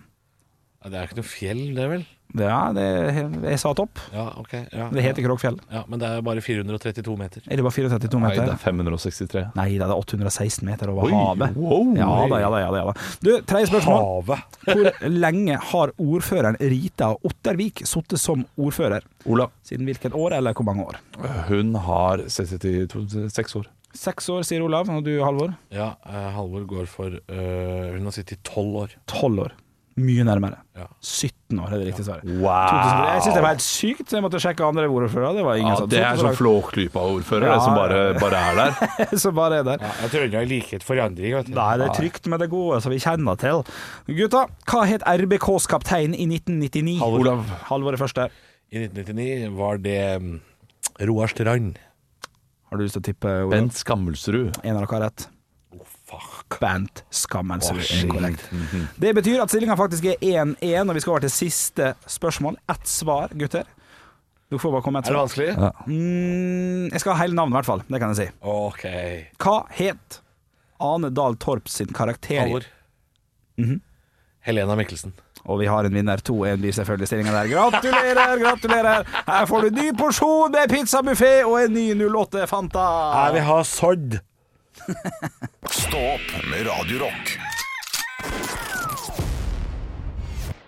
Ja, 0.84 0.88
det 0.90 0.94
er 1.00 1.06
ikke 1.08 1.16
noe 1.18 1.26
fjell, 1.26 1.74
det 1.74 1.88
vel? 1.90 2.04
Ja, 2.36 2.58
det 2.76 2.82
er, 2.84 3.30
jeg 3.48 3.58
sa 3.62 3.70
topp. 3.74 3.98
Ja, 4.12 4.26
okay, 4.36 4.66
Ja, 4.72 4.90
Det 4.92 5.02
heter 5.02 5.24
Kråkfjell. 5.24 5.56
ja, 5.72 5.84
Men 5.88 5.98
det 6.02 6.08
er 6.08 6.20
bare 6.26 6.42
432 6.44 7.16
meter. 7.16 7.42
Er 7.48 7.56
det 7.56 7.64
bare 7.64 7.72
432 7.72 8.20
meter? 8.20 8.42
Nei, 8.42 8.46
det 8.50 8.52
er 8.52 8.60
563. 8.60 9.44
Nei, 9.56 9.68
det 9.78 9.86
er 9.86 9.94
816 9.96 10.66
meter 10.68 10.92
over 10.92 11.08
Oi, 11.08 11.12
havet. 11.14 11.56
wow. 11.56 11.94
Ja 11.96 12.10
da, 12.28 12.40
ja 12.42 12.50
da. 12.52 12.60
ja 12.60 12.84
da. 12.90 12.94
Du, 13.24 13.30
tredje 13.48 13.70
spørsmål. 13.70 14.04
Havet. 14.04 14.58
Hvor 14.68 15.08
lenge 15.08 15.56
har 15.70 15.94
ordføreren 15.96 16.58
Rita 16.60 17.14
Ottervik 17.24 17.82
sittet 17.88 18.20
som 18.20 18.44
ordfører? 18.60 19.06
Olav. 19.26 19.50
Siden 19.64 19.88
hvilket 19.88 20.12
år, 20.16 20.36
eller 20.36 20.52
hvor 20.56 20.64
mange 20.68 20.84
år? 20.84 21.00
Hun 21.48 21.74
har 21.74 22.22
66 22.28 23.56
år. 23.56 23.66
Seks 23.96 24.28
år, 24.28 24.42
sier 24.44 24.62
Olav. 24.62 24.88
Og 24.92 25.00
du, 25.04 25.14
Halvor? 25.24 25.54
Ja, 25.72 25.94
eh, 26.06 26.28
Halvor 26.36 26.66
går 26.68 26.84
for 26.92 27.08
eh, 27.16 27.94
Hun 27.96 28.04
har 28.04 28.14
sittet 28.14 28.36
i 28.36 28.42
tolv 28.44 28.76
år. 28.84 28.94
Tolv 29.10 29.46
år. 29.46 29.56
Mye 29.98 30.24
nærmere. 30.26 30.60
Ja. 30.78 30.84
17 31.02 31.58
år 31.58 31.72
er 31.74 31.80
det 31.80 31.86
riktig 31.88 32.04
svaret. 32.06 32.26
Wow! 32.38 33.08
Jeg 33.08 33.22
syns 33.24 33.34
det 33.34 33.42
var 33.42 33.54
helt 33.54 33.64
sykt, 33.64 34.04
så 34.06 34.18
jeg 34.18 34.24
måtte 34.24 34.40
sjekke 34.42 34.66
andre 34.66 34.84
ordførere. 34.86 35.32
Det 35.36 35.44
var 35.46 35.58
ingen 35.58 35.72
Ja, 35.74 35.86
det 35.90 36.02
er 36.06 36.20
sånn 36.20 36.36
Flåklypa-ordfører, 36.38 37.48
Ja, 37.48 37.56
det 37.56 37.64
som 37.64 37.78
bare, 37.78 38.02
bare 38.20 38.42
er 38.50 38.60
der. 38.60 39.16
som 39.24 39.34
bare 39.38 39.60
er 39.62 39.66
der. 39.66 39.82
Ja, 39.82 39.90
jeg 40.04 40.12
tror 40.14 40.26
ikke 40.28 40.42
jeg 40.44 40.50
liker 40.52 40.86
forandring. 40.86 41.38
Nei, 41.56 41.70
det 41.80 41.88
er 41.88 41.96
trygt 41.98 42.30
med 42.30 42.44
det 42.44 42.50
gode 42.52 42.78
som 42.84 42.94
vi 42.94 43.00
kjenner 43.02 43.40
til. 43.42 43.64
Gutta, 44.20 44.44
hva 44.70 44.84
het 44.90 45.06
RBKs 45.08 45.66
kaptein 45.72 46.14
i 46.14 46.28
1999? 46.30 46.98
Halvor. 47.02 47.24
Olav. 47.26 47.42
Halvåret 47.72 47.98
er 47.98 48.04
første. 48.04 48.28
I 48.68 48.84
1999 48.86 49.56
var 49.58 49.82
det 49.82 50.00
mm, 50.22 50.36
Roar 51.08 51.32
Strand. 51.32 51.78
Har 52.68 52.76
du 52.78 52.84
lyst 52.84 52.98
til 52.98 53.02
å 53.02 53.08
tippe, 53.08 53.34
Olav? 53.46 53.54
Bent 53.56 53.78
Skammelsrud. 53.80 54.60
En 54.62 54.76
av 54.76 54.84
dere 54.84 54.92
har 54.94 55.04
rett. 55.08 55.28
Fuck. 56.08 56.56
Bent 56.62 57.02
Skammelsrud 57.12 57.82
er 57.84 58.06
korrekt. 58.08 58.44
Det 58.96 59.10
betyr 59.18 59.42
at 59.44 59.52
stillinga 59.52 59.76
faktisk 59.76 60.06
er 60.08 60.22
1-1, 60.24 60.88
og 60.88 60.96
vi 60.96 61.02
skal 61.04 61.14
over 61.14 61.26
til 61.26 61.34
siste 61.34 61.92
spørsmål. 62.08 62.56
Ett 62.72 62.88
svar, 62.88 63.34
gutter. 63.36 63.68
Du 64.48 64.56
får 64.56 64.72
bare 64.72 64.84
komme 64.86 65.02
et 65.02 65.10
svar. 65.10 65.12
Er 65.12 65.18
det 65.18 65.24
vanskelig? 65.26 65.48
Ja. 65.52 65.70
Mm, 65.84 66.88
jeg 66.94 67.02
skal 67.02 67.12
ha 67.12 67.20
hele 67.26 67.36
navnet, 67.36 67.52
i 67.52 67.58
hvert 67.58 67.68
fall. 67.68 67.84
Det 67.84 68.00
kan 68.00 68.14
jeg 68.14 68.20
si. 68.22 68.28
Ok. 68.40 68.86
Hva 69.44 69.58
het 69.76 70.20
Ane 70.80 71.12
Dahl 71.12 71.36
Torp 71.36 71.68
sin 71.68 71.92
karakter? 71.92 72.40
Halvor. 72.40 72.64
Mm 73.58 73.68
-hmm. 73.68 73.80
Helena 74.40 74.74
Mikkelsen. 74.74 75.12
Og 75.44 75.58
vi 75.60 75.66
har 75.66 75.84
en 75.84 75.94
vinner. 75.94 76.16
2-1 76.16 76.56
blir 76.56 76.72
selvfølgelig 76.72 77.06
stillinga 77.06 77.32
der. 77.32 77.48
Gratulerer, 77.48 78.38
gratulerer! 78.38 79.04
Her 79.26 79.46
får 79.46 79.60
du 79.60 79.70
ny 79.70 79.92
porsjon 79.98 80.52
med 80.52 80.70
pizzabuffé 80.70 81.44
og 81.44 81.62
en 81.62 81.72
ny 81.72 81.94
08 81.94 82.46
Fanta. 82.46 82.86
Her 83.12 83.32
vi 83.32 83.38
har 83.38 83.62
sodd. 83.62 84.18
Stå 85.70 85.98
opp 86.14 86.32
med 86.50 86.66
Radio 86.66 86.98
Rock. 86.98 87.38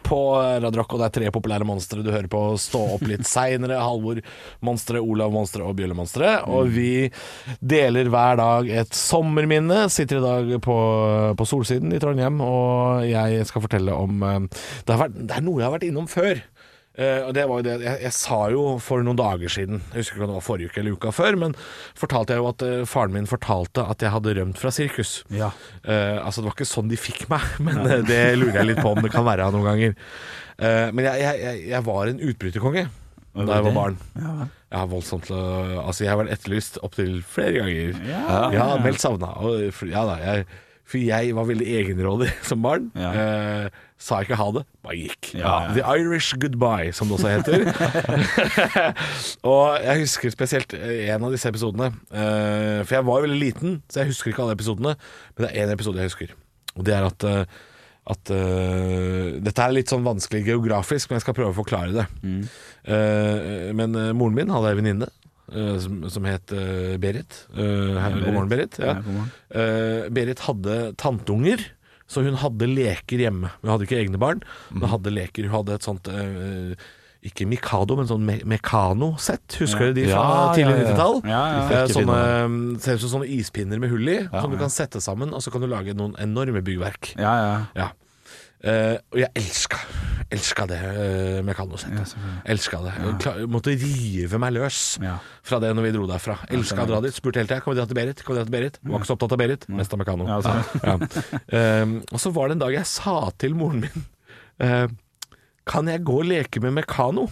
På 0.03 0.35
Radio 0.35 0.81
Rock, 0.81 0.95
og 0.97 0.99
det 1.01 1.07
er 1.07 1.15
tre 1.15 1.29
populære 1.31 1.67
monstre 1.69 2.03
du 2.03 2.11
hører 2.11 2.27
på 2.31 2.41
stå 2.59 2.81
opp 2.97 3.05
litt 3.07 3.29
seinere. 3.31 3.79
Halvor 3.79 4.19
Monstre, 4.67 4.99
Olav 4.99 5.31
Monstre 5.35 5.63
og 5.63 5.77
Bjølle 5.79 5.95
Monstre. 5.95 6.33
Og 6.51 6.73
vi 6.75 7.07
deler 7.63 8.11
hver 8.11 8.41
dag 8.41 8.73
et 8.83 8.97
sommerminne. 8.99 9.85
Sitter 9.93 10.19
i 10.19 10.25
dag 10.25 10.57
på, 10.67 10.79
på 11.39 11.47
Solsiden 11.47 11.95
i 11.95 12.01
Trondheim, 12.03 12.43
og 12.43 13.07
jeg 13.07 13.47
skal 13.47 13.65
fortelle 13.69 13.95
om 13.95 14.25
eh, 14.27 14.41
Det, 14.51 14.97
har 14.97 15.05
vært, 15.07 15.21
det 15.31 15.39
er 15.39 15.47
noe 15.47 15.63
jeg 15.63 15.69
har 15.69 15.77
vært 15.79 15.87
innom 15.93 16.11
før. 16.11 16.43
Eh, 17.01 17.23
og 17.25 17.33
det 17.33 17.47
var 17.49 17.61
jo 17.61 17.65
det 17.65 17.75
jeg, 17.81 17.97
jeg 18.05 18.13
sa 18.13 18.39
jo 18.53 18.65
for 18.85 19.05
noen 19.05 19.17
dager 19.17 19.53
siden, 19.53 19.81
jeg 19.89 20.03
husker 20.03 20.19
ikke 20.19 20.27
om 20.27 20.33
det 20.33 20.37
var 20.37 20.45
forrige 20.45 20.71
uke 20.73 20.83
eller 20.83 20.99
uka 20.99 21.13
før, 21.17 21.39
men 21.41 21.57
fortalte 21.97 22.37
jeg 22.37 22.43
jo 22.43 22.51
at 22.51 22.65
eh, 22.67 22.83
faren 22.89 23.15
min 23.17 23.31
fortalte 23.31 23.87
at 23.89 24.05
jeg 24.05 24.13
hadde 24.13 24.35
rømt 24.37 24.61
fra 24.61 24.73
sirkus. 24.75 25.15
Ja. 25.33 25.49
Eh, 25.81 26.19
altså 26.21 26.43
Det 26.43 26.51
var 26.51 26.59
ikke 26.59 26.69
sånn 26.69 26.93
de 26.93 27.01
fikk 27.01 27.25
meg, 27.33 27.47
men 27.67 27.81
eh, 27.87 28.05
det 28.05 28.23
lurer 28.37 28.61
jeg 28.61 28.73
litt 28.73 28.83
på 28.85 28.93
om 28.93 29.01
det 29.05 29.13
kan 29.15 29.27
være 29.29 29.49
noen 29.55 29.69
ganger. 29.73 29.99
Men 30.61 31.07
jeg, 31.07 31.21
jeg, 31.25 31.61
jeg, 31.71 31.81
var 31.87 32.11
en 32.11 32.19
utbryterkonge 32.21 32.83
da 33.33 33.55
jeg 33.57 33.65
var 33.65 33.73
barn. 33.73 33.95
Jeg 34.13 34.75
har 34.77 34.89
voldsomt 34.91 35.31
Altså, 35.33 36.03
jeg 36.05 36.11
har 36.11 36.19
vært 36.21 36.35
etterlyst 36.35 36.77
opptil 36.85 37.23
flere 37.25 37.63
ganger. 37.63 37.95
Ja. 38.05 38.43
Ja, 38.53 38.67
meldt 38.85 39.01
savna. 39.01 39.31
Ja 39.89 40.03
da, 40.05 40.19
jeg, 40.21 40.45
for 40.91 40.99
jeg 40.99 41.37
var 41.37 41.47
veldig 41.47 41.69
egenrådig 41.79 42.31
som 42.49 42.65
barn. 42.65 42.91
Ja. 42.99 43.13
Eh, 43.15 43.87
sa 44.01 44.23
ikke 44.25 44.37
ha 44.41 44.47
det, 44.57 44.63
bare 44.83 44.97
gikk. 44.97 45.31
Ja, 45.37 45.51
ja. 45.67 45.73
The 45.77 45.83
Irish 46.01 46.33
goodbye, 46.41 46.91
som 46.97 47.11
det 47.11 47.19
også 47.19 47.33
heter. 47.35 47.67
og 49.51 49.81
jeg 49.85 50.05
husker 50.07 50.33
spesielt 50.33 50.73
eh, 50.77 51.11
en 51.13 51.27
av 51.29 51.35
disse 51.35 51.51
episodene. 51.51 51.91
Eh, 52.09 52.81
for 52.87 52.97
jeg 52.97 53.07
var 53.09 53.21
jo 53.21 53.27
veldig 53.29 53.41
liten, 53.43 53.75
så 53.93 54.03
jeg 54.03 54.13
husker 54.15 54.33
ikke 54.33 54.45
alle 54.47 54.57
episodene. 54.57 54.95
Men 55.37 55.45
det 55.47 55.51
er 55.53 55.67
én 55.67 55.75
episode 55.75 56.01
jeg 56.01 56.13
husker. 56.13 56.33
Og 56.79 56.87
det 56.87 56.95
er 56.97 57.07
at, 57.11 57.27
eh, 57.29 57.61
at 58.11 58.33
uh, 58.33 59.27
Dette 59.45 59.65
er 59.67 59.75
litt 59.77 59.93
sånn 59.93 60.07
vanskelig 60.07 60.45
geografisk, 60.49 61.11
men 61.11 61.19
jeg 61.21 61.27
skal 61.27 61.37
prøve 61.37 61.53
å 61.53 61.59
forklare 61.61 61.93
det. 61.95 62.07
Mm. 62.25 62.45
Uh, 62.89 63.71
men 63.77 63.99
moren 64.17 64.39
min 64.39 64.53
hadde 64.55 64.71
ei 64.73 64.79
venninne. 64.81 65.11
som, 65.83 66.05
som 66.15 66.25
het 66.31 66.53
uh, 66.55 66.95
Berit. 67.03 67.41
Uh, 67.53 67.99
her- 67.99 68.17
god 68.23 68.33
morgen, 68.37 68.49
Berit. 68.53 68.79
Ja. 68.79 68.95
Ja, 68.95 69.03
god 69.03 69.17
morgen. 69.17 69.31
Uh, 69.51 70.09
Berit 70.15 70.43
hadde 70.47 70.77
tanteunger, 71.03 71.65
så 72.11 72.25
hun 72.27 72.35
hadde 72.43 72.67
leker 72.67 73.23
hjemme. 73.23 73.53
Hun 73.63 73.71
hadde 73.71 73.87
ikke 73.87 74.01
egne 74.03 74.19
barn, 74.19 74.41
men 74.73 74.83
Mhm. 74.83 74.91
hadde 74.97 75.13
leker. 75.15 75.47
Hun 75.47 75.55
hadde 75.61 75.77
et 75.79 75.87
sånt 75.87 76.09
eh, 76.11 76.75
ikke 77.23 77.45
Mikado, 77.47 77.97
men 78.01 78.07
sånn 78.09 78.23
me 78.25 78.39
Mekano-sett. 78.49 79.59
Husker 79.61 79.93
du 79.93 80.01
de 80.01 80.07
fra 80.09 80.23
Ja, 80.25 80.55
tidlig 80.57 80.73
ja, 80.73 80.81
ja. 80.81 80.89
90-tall? 80.89 81.17
Ja, 81.29 81.43
ja. 81.53 81.83
Eh, 81.85 81.87
Sånne, 81.95 82.19
eh, 82.75 82.79
ser 82.81 82.95
ut 82.97 83.01
som 83.05 83.13
sånne 83.21 83.29
ispinner 83.29 83.79
med 83.79 83.91
hull 83.93 84.09
i, 84.09 84.19
Ja, 84.25 84.41
som 84.41 84.51
du 84.51 84.57
ja. 84.57 84.63
kan 84.65 84.71
sette 84.73 85.01
sammen, 85.05 85.33
og 85.37 85.41
så 85.45 85.53
kan 85.53 85.61
du 85.61 85.67
lage 85.69 85.95
noen 85.95 86.17
enorme 86.19 86.63
byggverk. 86.65 87.15
Ja, 87.21 87.67
ja. 87.77 87.91
Ja. 88.63 88.71
Eh, 88.71 88.97
og 89.13 89.19
jeg 89.23 89.31
elska 89.41 89.79
Elska 90.31 90.63
det 90.71 90.77
uh, 90.79 91.39
Mekano-settet. 91.43 92.13
elska 92.47 92.79
det. 92.85 92.93
Jeg 93.03 93.15
klar, 93.25 93.39
måtte 93.51 93.73
rive 93.75 94.39
meg 94.39 94.53
løs 94.55 94.77
Ja. 95.03 95.17
fra 95.43 95.59
det 95.59 95.73
når 95.75 95.83
vi 95.89 95.91
dro 95.97 96.05
derfra. 96.07 96.37
Elska 96.55 96.85
å 96.85 96.87
dra 96.87 97.01
dit. 97.03 97.17
Spurte 97.17 97.41
hele 97.41 97.49
tida 97.51 97.59
Kan 97.65 97.75
vi 97.75 97.81
dra 97.81 97.87
til 97.91 97.99
Berit. 97.99 98.23
Kan 98.23 98.37
vi 98.37 98.39
dra 98.39 98.45
til 98.47 98.55
Berit 98.55 98.79
Var 98.85 99.01
ikke 99.01 99.09
så 99.11 99.17
opptatt 99.17 99.35
av 99.35 99.41
Berit, 99.43 99.67
mest 99.75 99.97
av 99.97 99.99
Mekano. 99.99 100.29
Ja, 100.31 100.39
Ja. 100.87 100.95
Ehm, 101.59 101.97
og 102.13 102.21
så 102.23 102.31
var 102.37 102.47
det 102.53 102.59
en 102.61 102.63
dag 102.63 102.77
jeg 102.77 102.87
sa 102.87 103.17
til 103.43 103.57
moren 103.59 103.83
min 103.89 104.05
uh, 104.63 104.87
Kan 105.67 105.91
jeg 105.91 106.05
gå 106.07 106.21
og 106.23 106.31
leke 106.31 106.63
med 106.63 106.77
Mekano? 106.79 107.27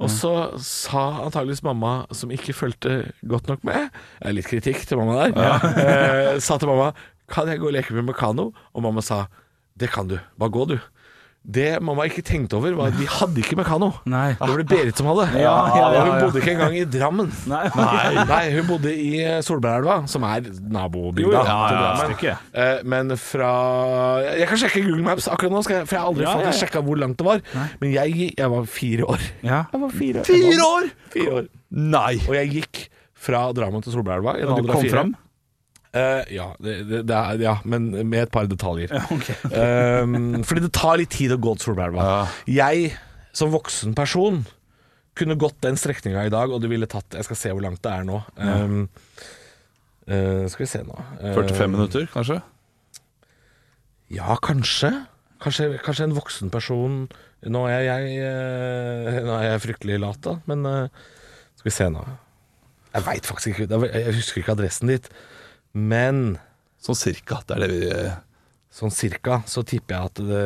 Og 0.00 0.08
så 0.08 0.30
sa 0.62 1.02
antageligvis 1.26 1.64
mamma, 1.66 2.06
som 2.16 2.30
ikke 2.32 2.54
fulgte 2.56 3.10
godt 3.28 3.50
nok 3.50 3.66
med 3.68 3.90
er 4.22 4.32
Litt 4.32 4.46
kritikk 4.48 4.86
til 4.88 4.96
mamma 5.02 5.26
der. 5.26 5.34
eh, 5.82 6.38
sa 6.40 6.56
til 6.62 6.70
mamma 6.70 6.92
Kan 7.28 7.50
jeg 7.50 7.58
gå 7.60 7.68
og 7.68 7.74
leke 7.74 7.92
med 7.98 8.06
Mekano? 8.14 8.52
Og 8.72 8.86
mamma 8.86 9.02
sa 9.02 9.24
Det 9.80 9.90
kan 9.92 10.08
du. 10.10 10.18
Bare 10.38 10.52
gå, 10.52 10.66
du. 10.74 10.78
Det 11.40 11.78
mamma 11.80 12.04
ikke 12.04 12.20
tenkte 12.28 12.58
over, 12.58 12.74
var 12.76 12.90
at 12.90 12.98
vi 13.00 13.06
hadde 13.08 13.40
ikke 13.40 13.56
Mekano. 13.56 13.86
Nei. 14.12 14.34
Det 14.36 14.44
var 14.50 14.58
det 14.60 14.66
Berit 14.68 14.98
som 15.00 15.06
hadde. 15.08 15.24
Ja, 15.40 15.54
ja, 15.72 15.86
ja, 15.94 16.02
hun 16.04 16.18
bodde 16.26 16.42
ikke 16.42 16.52
engang 16.52 16.74
i 16.76 16.82
Drammen. 16.84 17.30
Nei. 17.48 17.62
Nei, 18.28 18.40
hun 18.58 18.66
bodde 18.68 18.92
i 18.92 19.06
eh, 19.24 19.38
Solbergelva, 19.46 20.02
som 20.12 20.26
er 20.28 20.50
nabobygda 20.76 21.40
til 21.46 21.78
Drammen. 21.80 22.42
Eh, 22.52 22.82
Men 22.92 23.14
fra 23.16 23.54
Jeg 24.36 24.50
kan 24.52 24.60
sjekke 24.66 24.82
Google 24.84 25.06
Maps 25.08 25.30
akkurat 25.32 25.54
nå, 25.56 25.62
jeg, 25.64 25.88
for 25.88 25.96
jeg 25.96 26.02
har 26.04 26.10
aldri 26.12 26.28
Ja, 26.28 26.36
ja. 26.44 26.52
sjekka 26.60 26.84
hvor 26.84 27.00
langt 27.00 27.16
det 27.22 27.28
var. 27.30 27.40
Men 27.80 27.94
jeg, 27.96 28.34
jeg 28.36 28.52
var 28.58 28.68
fire 28.76 29.08
år. 29.16 29.24
Ja. 29.40 29.62
Jeg 29.72 29.80
var 29.86 29.96
fire, 29.96 30.26
Fire 30.28 30.68
år?! 30.68 30.92
Fire 31.16 31.38
år. 31.40 31.48
Nei! 31.96 32.14
Og 32.28 32.36
jeg 32.36 32.52
gikk 32.58 32.84
fra 33.20 33.46
Drammen 33.56 33.80
til 33.88 33.96
Solbergelva 33.96 34.36
i 34.36 34.44
en 34.44 34.52
du 34.52 34.58
alder 34.60 34.74
av 34.74 34.76
kom 34.76 34.84
fire. 34.84 34.92
fram? 34.98 35.16
Eh, 35.90 36.34
ja, 36.36 36.52
det, 36.62 36.76
det, 36.86 37.00
det 37.10 37.16
er, 37.16 37.40
ja, 37.42 37.56
men 37.66 37.88
med 37.90 38.22
et 38.22 38.32
par 38.32 38.46
detaljer. 38.46 38.92
Ja, 38.94 39.02
ok. 39.10 39.30
Um, 39.50 40.42
fordi 40.46 40.62
det 40.68 40.72
tar 40.76 41.00
litt 41.00 41.10
tid 41.10 41.34
å 41.34 41.38
gå 41.42 41.56
til 41.58 41.70
Solbergelva. 41.70 42.28
Jeg, 42.50 42.92
som 43.34 43.50
voksen 43.50 43.96
person, 43.98 44.44
kunne 45.18 45.34
gått 45.40 45.58
den 45.64 45.78
strekninga 45.80 46.22
i 46.28 46.32
dag, 46.32 46.52
og 46.54 46.62
det 46.62 46.70
ville 46.70 46.86
tatt 46.88 47.16
Jeg 47.18 47.26
skal 47.26 47.36
se 47.36 47.50
hvor 47.50 47.64
langt 47.64 47.82
det 47.82 47.90
er 47.90 48.04
nå. 48.06 48.20
Um, 48.38 48.84
uh, 50.06 50.46
skal 50.52 50.62
vi 50.62 50.68
se 50.70 50.82
nå. 50.86 50.94
uh, 51.24 51.32
45 51.34 51.74
minutter, 51.74 52.06
kanskje? 52.14 52.38
Ja, 54.14 54.38
kanskje. 54.42 54.92
Kanskje, 55.42 55.72
kanskje 55.82 56.06
en 56.06 56.14
voksen 56.16 56.50
person 56.52 57.02
Nå 57.48 57.62
er 57.72 57.86
jeg, 57.86 58.16
eh, 58.20 59.14
nå 59.24 59.32
er 59.38 59.46
jeg 59.46 59.60
fryktelig 59.64 59.94
lat, 60.02 60.18
da, 60.26 60.34
men 60.44 60.66
skal 61.56 61.64
vi 61.64 61.72
se 61.72 61.86
nå. 61.88 62.02
Jeg 62.92 63.06
veit 63.06 63.28
faktisk 63.30 63.54
ikke. 63.54 63.78
Jeg 63.88 64.12
husker 64.18 64.42
ikke 64.42 64.52
adressen 64.58 64.92
dit. 64.92 65.08
Men 65.74 66.38
Sånn 66.80 66.96
cirka. 66.96 67.42
Det 67.44 67.56
er 67.58 67.60
det 67.66 67.70
vi 67.74 67.88
sånn 68.72 68.92
cirka 68.94 69.42
så 69.50 69.60
tipper 69.66 69.96
jeg 69.98 70.08
at 70.08 70.20
det, 70.24 70.44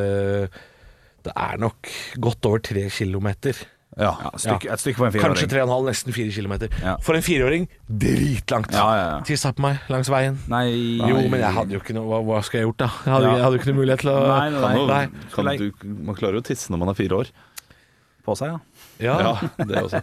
det 1.23 1.35
er 1.37 1.61
nok 1.63 1.91
godt 2.25 2.49
over 2.49 2.59
tre 2.65 2.89
kilometer. 2.91 3.55
Ja. 3.95 4.09
Ja, 4.19 4.31
et 4.35 4.43
stykke, 4.43 4.71
et 4.75 4.81
stykke 4.83 4.99
på 4.99 5.05
en 5.07 5.13
Kanskje 5.15 5.45
fireåring. 5.45 5.51
tre 5.53 5.61
og 5.63 5.69
en 5.69 5.73
halv, 5.77 5.87
nesten 5.93 6.17
fire 6.17 6.33
kilometer. 6.35 6.73
Ja. 6.83 6.97
For 7.07 7.15
en 7.15 7.23
fireåring 7.23 7.69
dritlangt. 7.87 8.73
Ja, 8.75 8.87
ja, 8.99 9.05
ja. 9.13 9.21
Tissa 9.29 9.53
på 9.55 9.63
meg 9.63 9.79
langs 9.93 10.11
veien. 10.11 10.41
Nei 10.51 10.65
Jo, 10.99 11.21
men 11.31 11.39
jeg 11.45 11.55
hadde 11.61 11.77
jo 11.77 11.83
ikke 11.85 11.95
noe 11.95 12.09
Hva, 12.11 12.19
hva 12.27 12.41
skal 12.43 12.59
jeg 12.65 12.67
gjort, 12.67 12.81
da? 12.83 12.89
Jeg 13.05 13.13
hadde, 13.15 13.29
Ja. 13.29 13.37
jeg 13.39 13.45
hadde 13.47 13.55
jo 13.55 13.63
ikke 13.63 13.71
noe 13.71 13.79
mulighet 13.85 14.03
til 14.03 14.11
å 14.11 14.19
Nei, 14.27 14.51
nei, 14.51 14.75
nei. 14.91 15.29
kan 15.37 15.53
du, 15.63 15.71
man 16.11 16.19
klarer 16.19 16.41
jo 16.41 16.43
å 16.43 16.49
tisse 16.51 16.75
når 16.75 16.83
man 16.83 16.91
er 16.91 16.99
fire 16.99 17.21
år. 17.23 17.31
på 18.27 18.35
seg, 18.41 18.57
ja. 18.57 18.59
Ja, 19.01 19.19
Ja, 19.29 19.35
det 19.65 19.83
også. 19.83 20.01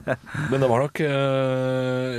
men 0.51 0.62
det 0.62 0.69
var 0.69 0.79
nok 0.79 1.00
øh, 1.00 1.07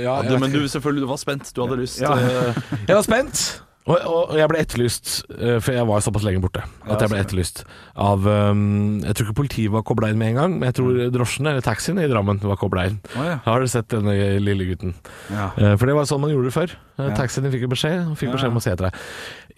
ja, 0.03 0.21
Ja, 0.23 0.29
du, 0.29 0.37
men 0.39 0.51
du, 0.51 0.67
selvfølgelig, 0.67 1.01
du 1.01 1.07
var 1.07 1.15
spent. 1.15 1.55
Du 1.55 1.65
hadde 1.65 1.81
lyst. 1.81 2.01
Eh, 2.01 2.07
Jeg 2.87 2.95
var 2.95 3.01
spent. 3.01 3.62
Og, 3.83 3.97
og, 3.99 4.29
jeg 4.39 4.47
ble 4.47 4.59
etterlyst, 4.63 5.09
eh, 5.35 5.57
for 5.59 5.75
jeg 5.75 5.83
var 5.89 6.03
såpass 6.05 6.23
lenge 6.23 6.39
borte, 6.43 6.61
at 6.87 7.01
jeg 7.03 7.11
ble 7.11 7.19
etterlyst 7.19 7.63
av 7.99 8.23
um, 8.23 9.01
Jeg 9.03 9.17
tror 9.17 9.27
ikke 9.27 9.35
politiet 9.41 9.73
var 9.73 9.83
kobla 9.83 10.07
inn 10.13 10.19
med 10.21 10.31
en 10.31 10.37
gang, 10.39 10.53
men 10.55 10.69
jeg 10.69 10.77
tror 10.77 10.99
drosjene 11.11 11.51
eller 11.51 11.65
taxien 11.65 11.99
i 11.99 12.05
Drammen 12.07 12.39
var 12.47 12.59
kobla 12.61 12.85
inn. 12.87 13.01
Oh, 13.17 13.25
ja. 13.27 13.41
Har 13.43 13.59
du 13.59 13.67
sett 13.67 13.89
denne 13.91 14.13
lille 14.39 14.67
gutten? 14.69 14.93
Ja. 15.27 15.49
Eh, 15.59 15.73
For 15.75 15.89
det 15.89 15.95
var 15.97 16.07
sånn 16.07 16.21
man 16.23 16.31
gjorde 16.31 16.47
det 16.51 16.55
før. 16.55 16.75
Eh, 16.95 17.09
Ja. 17.09 17.15
Taxien 17.17 17.49
fikk 17.51 17.65
beskjed, 17.73 18.13
fikk 18.19 18.31
beskjed 18.35 18.53
om 18.53 18.59
å 18.59 18.63
se 18.63 18.71
etter 18.71 18.87
deg. 18.87 19.01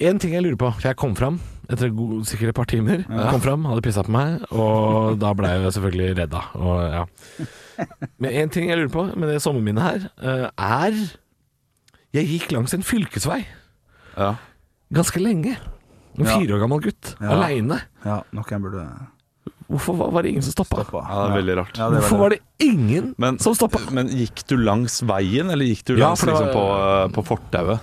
En 0.10 0.22
ting 0.24 0.34
jeg 0.34 0.42
lurer 0.42 0.58
på, 0.58 0.72
for 0.74 0.88
jeg 0.88 0.98
kom 0.98 1.14
fram 1.20 1.38
etter 1.70 1.92
god, 1.94 2.24
sikkert 2.26 2.54
et 2.54 2.58
par 2.58 2.70
timer. 2.72 3.04
Jeg 3.06 3.28
kom 3.30 3.44
fram, 3.44 3.68
hadde 3.70 3.84
pissa 3.86 4.06
på 4.08 4.14
meg, 4.16 4.42
og 4.56 5.20
da 5.22 5.34
ble 5.38 5.52
jeg 5.52 5.76
selvfølgelig 5.76 6.16
redda. 6.24 6.42
Og, 6.58 6.82
ja. 6.96 7.04
Men 8.24 8.40
en 8.42 8.56
ting 8.56 8.72
jeg 8.72 8.80
lurer 8.82 8.94
på 8.96 9.06
med 9.14 9.30
det 9.30 9.38
sommerminnet 9.44 9.86
her, 9.86 10.10
er 10.56 10.98
Jeg 12.16 12.32
gikk 12.32 12.56
langs 12.56 12.74
en 12.74 12.86
fylkesvei 12.88 13.44
ja. 14.18 14.36
ganske 14.94 15.20
lenge. 15.22 15.58
En 16.18 16.26
Ja. 16.26 16.40
fire 16.40 16.56
år 16.56 16.60
gammel 16.64 16.80
gutt, 16.82 17.16
Ja. 17.20 17.30
aleine. 17.36 17.82
ja, 18.06 18.22
noen 18.32 18.62
burde 18.62 18.88
Hvorfor 19.68 19.96
var, 19.98 20.12
var 20.12 20.22
det 20.22 20.30
ingen 20.30 20.44
som 20.44 20.52
stoppa? 20.54 20.84
stoppa. 20.84 21.02
ja, 21.10 21.28
det 21.28 21.32
er 21.34 21.42
veldig 21.42 21.56
rart. 21.58 21.78
Ja, 21.78 21.90
det 21.90 22.00
Hvorfor 22.04 22.18
var 22.20 22.30
det 22.30 22.40
ingen 22.60 23.16
Men, 23.18 23.40
som 23.40 23.56
stoppa? 23.56 23.80
men 23.92 24.08
gikk 24.08 24.44
du 24.48 24.58
langs 24.58 25.02
veien, 25.02 25.50
eller 25.50 25.66
gikk 25.66 25.84
du 25.86 25.96
Ja, 25.98 26.10
langs 26.10 26.20
for 26.20 26.28
det 26.28 26.36
liksom, 26.36 26.54
på, 26.54 26.62
var- 26.70 27.06
eh, 27.06 27.10
på 27.10 27.24
fortauet? 27.26 27.80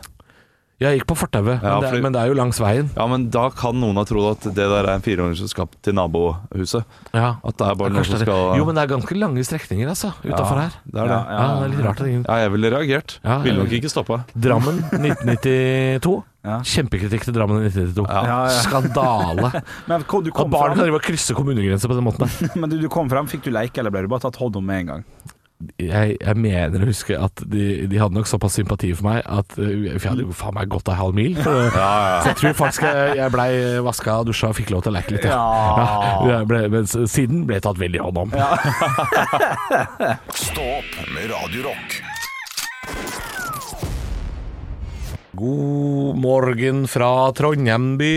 Jeg 0.83 0.99
gikk 1.01 1.07
på 1.13 1.17
fortauet, 1.23 1.63
Ja, 1.63 1.75
men, 1.79 1.81
det- 1.83 1.91
fordi- 1.93 2.03
men 2.03 2.13
det 2.13 2.21
er 2.23 2.27
jo 2.33 2.35
langs 2.35 2.59
veien. 2.61 2.91
Ja, 2.97 3.07
men 3.07 3.29
da 3.31 3.49
kan 3.51 3.75
noen 3.81 3.95
ha 3.97 4.05
trodd 4.05 4.31
at 4.37 4.43
det 4.55 4.55
der 4.69 4.85
er 4.85 4.95
en 4.95 5.01
fireåringsselskap 5.05 5.71
til 5.83 5.95
nabohuset. 5.95 6.85
Ja. 7.15 7.37
At 7.45 7.57
det 7.57 7.67
er 7.69 7.75
bare 7.75 7.91
noen 7.91 8.03
Kanskje 8.03 8.11
som 8.11 8.19
det 8.19 8.29
er 8.29 8.33
skal 8.33 8.57
Jo, 8.59 8.65
men 8.65 8.75
det 8.75 8.83
er 8.85 8.93
ganske 8.97 9.15
lange 9.19 9.45
strekninger 9.47 9.89
altså, 9.89 10.13
utafor 10.25 10.59
her. 10.61 10.73
Det 10.87 11.01
er 11.01 11.09
det. 11.09 11.21
Ja, 11.23 11.39
Ja, 11.39 11.47
det 11.61 11.65
er 11.65 11.77
litt 11.77 11.87
rart 11.87 12.01
at 12.01 12.07
ingen 12.07 12.25
Ja, 12.29 12.35
jeg 12.43 12.51
ville 12.53 12.71
reagert. 12.71 13.19
Ja, 13.25 13.39
ville 13.43 13.59
nok 13.63 13.73
ikke 13.73 13.91
stoppa. 13.91 14.25
Drammen 14.39 14.83
1992. 14.93 16.23
Ja. 16.45 16.57
Kjempekritikk 16.67 17.23
til 17.29 17.35
Drammen 17.37 17.63
i 17.63 17.69
1992. 17.71 18.09
Ja, 18.11 18.23
ja. 18.27 18.63
Skandale. 18.65 19.63
Men 19.89 20.03
kom, 20.11 20.25
du 20.25 20.31
At 20.33 20.35
kom 20.41 20.51
barn 20.51 20.73
kan 20.73 20.77
fram, 20.77 20.85
drive 20.87 20.99
og 20.99 21.03
krysse 21.07 21.35
kommunegrenser 21.39 21.87
på 21.89 21.95
den 21.95 22.05
måten 22.09 22.27
der. 22.27 22.57
men 22.61 22.71
du, 22.73 22.81
du 22.83 22.89
kom 22.91 23.09
frem, 23.09 23.29
fikk 23.31 23.45
du 23.47 23.51
leke, 23.55 23.79
eller 23.79 23.91
ble 23.95 24.03
du 24.03 24.09
bare 24.11 24.25
tatt 24.27 24.37
hånd 24.43 24.57
om 24.59 24.67
med 24.67 24.81
en 24.83 24.87
gang? 24.91 25.05
Jeg, 25.83 26.17
jeg 26.21 26.37
mener 26.39 26.83
å 26.83 26.89
huske 26.89 27.17
at 27.19 27.43
de, 27.47 27.87
de 27.91 28.01
hadde 28.01 28.17
nok 28.17 28.29
såpass 28.31 28.57
sympati 28.59 28.93
for 28.99 29.09
meg 29.11 29.21
at 29.27 29.55
For 29.55 29.67
jeg 30.03 30.03
hadde 30.09 30.27
jo 30.27 30.35
faen 30.37 30.57
meg 30.57 30.71
gått 30.73 30.91
ei 30.91 30.99
halv 30.99 31.17
mil. 31.17 31.37
For, 31.43 31.71
Så 31.73 32.33
jeg 32.33 32.39
tror 32.41 32.57
faktisk 32.59 32.87
jeg, 32.89 33.17
jeg 33.21 33.35
blei 33.35 33.51
vaska 33.87 34.19
og 34.23 34.31
dusja 34.31 34.51
og 34.53 34.59
fikk 34.59 34.73
lov 34.75 34.85
til 34.87 34.93
å 34.93 34.97
leke 34.99 35.17
litt. 35.17 35.29
Ja. 35.29 35.41
Ja, 36.29 36.41
ble, 36.49 36.65
men 36.73 36.89
siden 36.91 37.47
ble 37.49 37.61
jeg 37.61 37.67
tatt 37.69 37.81
veldig 37.83 38.03
hånd 38.07 38.23
om. 38.25 38.35
Stopp 40.47 40.99
med 41.15 41.31
Radio 41.33 41.71
God 45.43 46.19
morgen 46.23 46.85
fra 46.87 47.33
Trondheim 47.35 47.97
by 47.99 48.11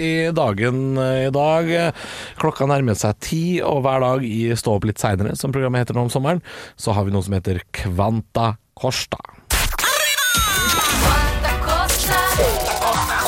i 0.00 0.12
dagen 0.32 0.96
eh, 0.96 1.26
i 1.26 1.32
dag. 1.34 1.68
Klokka 2.40 2.64
nærmer 2.70 2.96
seg 2.96 3.18
ti, 3.20 3.42
og 3.60 3.82
hver 3.84 4.00
dag 4.00 4.24
i 4.24 4.54
Stå 4.56 4.78
opp 4.78 4.86
litt 4.88 5.02
seinere, 5.02 5.34
som 5.36 5.52
programmet 5.52 5.84
heter 5.84 5.98
nå 5.98 6.06
om 6.06 6.12
sommeren, 6.14 6.40
så 6.80 6.96
har 6.96 7.04
vi 7.04 7.12
noe 7.12 7.26
som 7.26 7.36
heter 7.36 7.60
Kvanta 7.68 8.54
Kosta. 8.72 9.20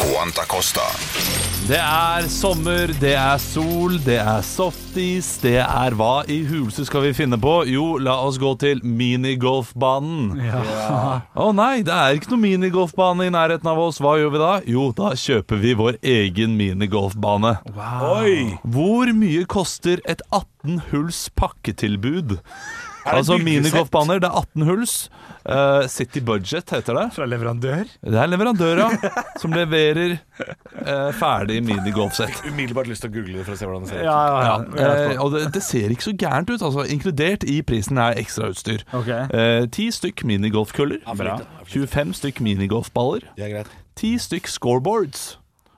Quanta 0.00 0.48
Costa. 0.48 0.88
Det 1.66 1.78
er 1.82 2.28
sommer, 2.30 2.92
det 3.02 3.16
er 3.18 3.40
sol, 3.42 3.96
det 4.04 4.20
er 4.22 4.44
softis, 4.46 5.32
det 5.42 5.56
er 5.64 5.96
hva 5.98 6.20
i 6.30 6.36
huleste 6.46 6.84
skal 6.86 7.02
vi 7.08 7.10
finne 7.18 7.40
på? 7.42 7.54
Jo, 7.66 7.96
la 7.98 8.14
oss 8.22 8.38
gå 8.38 8.52
til 8.62 8.78
minigolfbanen. 8.86 10.44
Å 11.34 11.48
nei, 11.58 11.80
det 11.82 11.90
er 11.90 12.20
ikke 12.20 12.30
noe 12.36 12.44
minigolfbane 12.44 13.26
i 13.26 13.34
nærheten 13.34 13.66
av 13.72 13.82
oss. 13.82 13.98
Hva 13.98 14.14
gjør 14.20 14.30
vi 14.36 14.42
da? 14.44 14.52
Jo, 14.76 14.84
da 14.94 15.10
kjøper 15.18 15.58
vi 15.64 15.74
vår 15.82 15.98
egen 16.06 16.54
minigolfbane. 16.60 17.56
Wow. 17.74 18.06
Oi! 18.20 18.36
Hvor 18.62 19.10
mye 19.18 19.42
koster 19.50 19.98
et 20.06 20.22
18 20.30 20.84
hulls 20.92 21.24
pakketilbud? 21.34 22.38
Altså 23.12 23.38
minigolfbaner, 23.38 24.20
det 24.22 24.28
er 24.28 24.40
18 24.42 24.66
hulls. 24.66 24.94
Uh, 25.46 25.86
City 25.86 26.18
Budget 26.26 26.72
heter 26.74 26.96
det. 26.98 27.04
Fra 27.14 27.26
leverandør? 27.28 27.84
Det 28.02 28.18
er 28.18 28.30
leverandører 28.32 28.96
som 29.42 29.54
leverer 29.54 30.16
uh, 30.40 31.12
ferdig 31.14 31.60
minigolfsett. 31.66 32.42
Umiddelbart 32.48 32.90
lyst 32.90 33.04
til 33.06 33.12
å 33.12 33.14
google 33.14 33.38
det 33.38 33.46
for 33.46 33.54
å 33.54 33.60
se 33.60 33.68
hvordan 33.68 33.86
det 33.86 33.92
ser 33.92 34.02
ut. 34.02 34.08
Ja, 34.08 34.18
ja, 34.26 34.42
Ja, 34.46 34.92
Uh, 34.96 35.22
og 35.22 35.32
det, 35.36 35.44
det 35.54 35.62
ser 35.62 35.92
ikke 35.92 36.08
så 36.08 36.12
gærent 36.18 36.50
ut. 36.50 36.62
Altså, 36.62 36.84
inkludert 36.90 37.46
i 37.46 37.60
prisen 37.66 37.98
er 38.02 38.18
ekstrautstyr. 38.18 38.82
Okay. 38.96 39.26
Eh, 39.30 39.66
10 39.70 39.94
stykk 40.00 40.24
minigolfkøller. 40.26 41.02
Ja, 41.06 41.38
25 41.66 42.14
stykk 42.20 42.42
minigolfballer. 42.44 43.28
Det 43.36 43.50
er 43.52 43.70
10 43.96 44.18
stykk 44.26 44.50
scoreboards. 44.50 45.26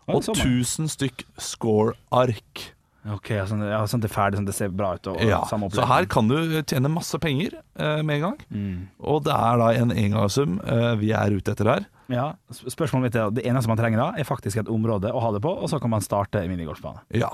Og 0.08 0.24
sånn, 0.24 0.40
1000 0.40 0.88
stykk 0.94 1.24
scoreark. 1.36 2.70
Ok, 3.06 3.30
ja, 3.30 3.44
sånn, 3.46 3.62
ja, 3.62 3.78
sånn 3.86 4.00
det 4.02 4.10
er 4.10 4.14
ferdig, 4.14 4.36
sånn 4.40 4.46
det 4.48 4.54
ser 4.54 4.68
bra 4.74 4.94
ut. 4.98 5.06
Og, 5.06 5.16
og 5.16 5.28
Ja, 5.28 5.42
samme 5.48 5.70
så 5.70 5.86
her 5.86 6.04
kan 6.10 6.28
du 6.28 6.34
tjene 6.62 6.90
masse 6.90 7.16
penger 7.22 7.54
eh, 7.78 8.02
med 8.02 8.16
en 8.18 8.24
gang. 8.26 8.38
Mm. 8.50 8.88
Og 9.00 9.22
det 9.24 9.32
er 9.32 9.56
da 9.62 9.68
en 9.78 9.90
engangssum 9.94 10.58
eh, 10.66 10.94
vi 11.00 11.12
er 11.12 11.30
ute 11.30 11.52
etter 11.54 11.64
her. 11.70 11.86
Ja, 12.08 12.32
spørsmålet 12.50 13.02
mitt 13.10 13.16
er 13.20 13.30
Det 13.36 13.44
eneste 13.44 13.68
man 13.68 13.76
trenger 13.76 14.00
da, 14.00 14.08
er 14.18 14.24
faktisk 14.24 14.56
et 14.62 14.68
område 14.72 15.12
å 15.12 15.20
ha 15.20 15.30
det 15.32 15.42
på, 15.44 15.52
og 15.52 15.68
så 15.68 15.78
kan 15.80 15.90
man 15.92 16.00
starte 16.00 16.40
minigolfbane. 16.48 17.00
Ja. 17.14 17.28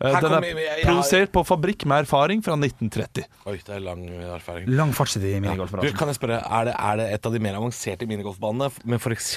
Eh, 0.00 0.12
Den 0.20 0.32
er 0.32 0.42
jeg- 0.42 0.56
jeg 0.56 0.84
har- 0.84 0.92
produsert 0.92 1.32
på 1.32 1.44
fabrikk 1.46 1.86
med 1.86 2.04
erfaring 2.04 2.42
fra 2.44 2.54
1930. 2.56 3.24
Oi, 3.46 3.56
det 3.64 3.68
er 3.76 3.80
lang 3.80 4.04
erfaring. 4.06 4.68
Lang 4.68 4.92
fartstid 4.92 5.22
i 5.24 5.40
Du, 5.40 5.86
Ja. 5.86 5.92
kan 5.96 6.08
jeg 6.08 6.16
spørre, 6.18 6.42
er 6.44 6.64
det, 6.66 6.74
er 6.78 6.96
det 6.96 7.12
et 7.14 7.26
av 7.26 7.32
de 7.32 7.38
mer 7.38 7.54
avanserte 7.54 8.06
minigolfbanene 8.06 8.70
med 8.84 9.00
f.eks. 9.00 9.36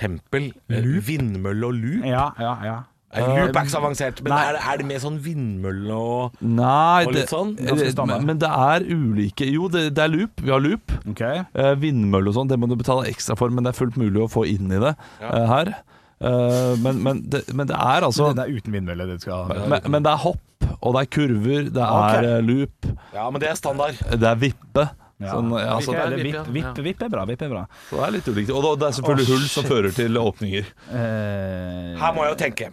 vindmølle 0.67 1.65
og 1.65 1.74
loop? 1.74 2.05
Ja, 2.05 2.31
ja, 2.39 2.53
ja. 2.63 2.77
Eh, 3.10 3.25
Loop 3.25 3.56
er 3.58 3.66
ikke 3.66 3.74
så 3.74 3.80
avansert, 3.80 4.20
men 4.22 4.34
er 4.38 4.51
det, 4.54 4.60
er 4.70 4.82
det 4.82 4.86
mer 4.86 5.00
sånn 5.01 5.16
vindmølle 5.25 5.96
og 5.98 6.42
Nei, 6.46 7.08
Og 7.08 7.16
det, 7.16 7.24
litt 7.24 7.32
sånn, 7.32 7.56
det, 7.58 7.74
men, 7.98 8.28
men 8.28 8.42
det 8.42 8.50
er 8.54 8.86
ulike 8.86 9.48
Jo, 9.50 9.66
det, 9.74 9.88
det 9.98 10.04
er 10.04 10.12
loop. 10.13 10.44
Vi 10.46 10.54
har 10.54 10.62
loop. 10.62 10.94
Okay. 11.16 11.42
Uh, 11.58 11.74
vindmølle 11.82 12.30
og 12.30 12.38
sånn, 12.38 12.51
det 12.51 12.60
må 12.62 12.70
du 12.70 12.75
betale 12.78 13.08
ekstra 13.10 13.34
for, 13.39 13.50
men 13.50 13.66
det 13.66 13.74
er 13.74 13.80
fullt 13.80 13.98
mulig 13.98 14.22
å 14.22 14.30
få 14.30 14.46
inn 14.51 14.70
i 14.70 14.82
det 14.84 14.94
uh, 15.24 15.46
her. 15.50 15.74
Uh, 16.22 16.78
men, 16.84 17.01
men, 17.01 17.24
det, 17.34 17.48
men 17.56 17.70
det 17.72 17.80
er 17.80 18.06
altså 18.06 18.30
det 18.36 18.46
er 18.46 18.60
uten 18.60 18.78
vindmølle 18.78 19.08
det 19.10 19.22
skal 19.24 19.48
ha. 19.48 19.60
men, 19.72 19.89
men 19.89 20.06
det 20.06 20.12
er 20.13 20.22
hopp, 20.28 20.68
og 20.78 20.94
det 20.94 21.01
er 21.01 21.12
kurver, 21.18 21.70
det 21.80 21.86
er 21.86 22.18
okay. 22.20 22.34
loop, 22.46 22.89
Ja, 23.16 23.30
men 23.32 23.42
det 23.42 23.50
er 23.50 23.58
standard. 23.58 24.04
det 24.06 24.34
er 24.36 24.42
vippe. 24.44 24.86
Ja. 25.20 25.34
Sånn, 25.34 25.50
er, 25.58 25.66
er 25.66 26.13
vipp, 26.16 26.28
vipp, 26.30 26.46
vipp, 26.54 26.78
vipp 26.86 27.01
er 27.04 27.10
bra. 27.12 27.25
Vipp 27.28 27.42
er 27.44 27.50
bra. 27.51 27.66
så 27.89 27.98
det 27.98 28.06
er 28.06 28.13
litt 28.16 28.30
ulikt. 28.30 28.54
Og 28.56 28.70
det 28.80 28.88
er 28.88 28.94
selvfølgelig 29.01 29.25
oh, 29.25 29.34
hull 29.34 29.50
som 29.51 29.66
fører 29.68 29.96
til 29.98 30.22
åpninger. 30.22 30.70
Eh, 30.96 31.98
Her 32.00 32.13
må 32.16 32.24
jeg 32.24 32.38
jo 32.38 32.38
tenke. 32.46 32.70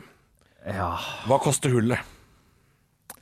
Ja. 0.66 0.90
Hva 1.26 1.38
koster 1.42 1.70
hullet? 1.70 2.12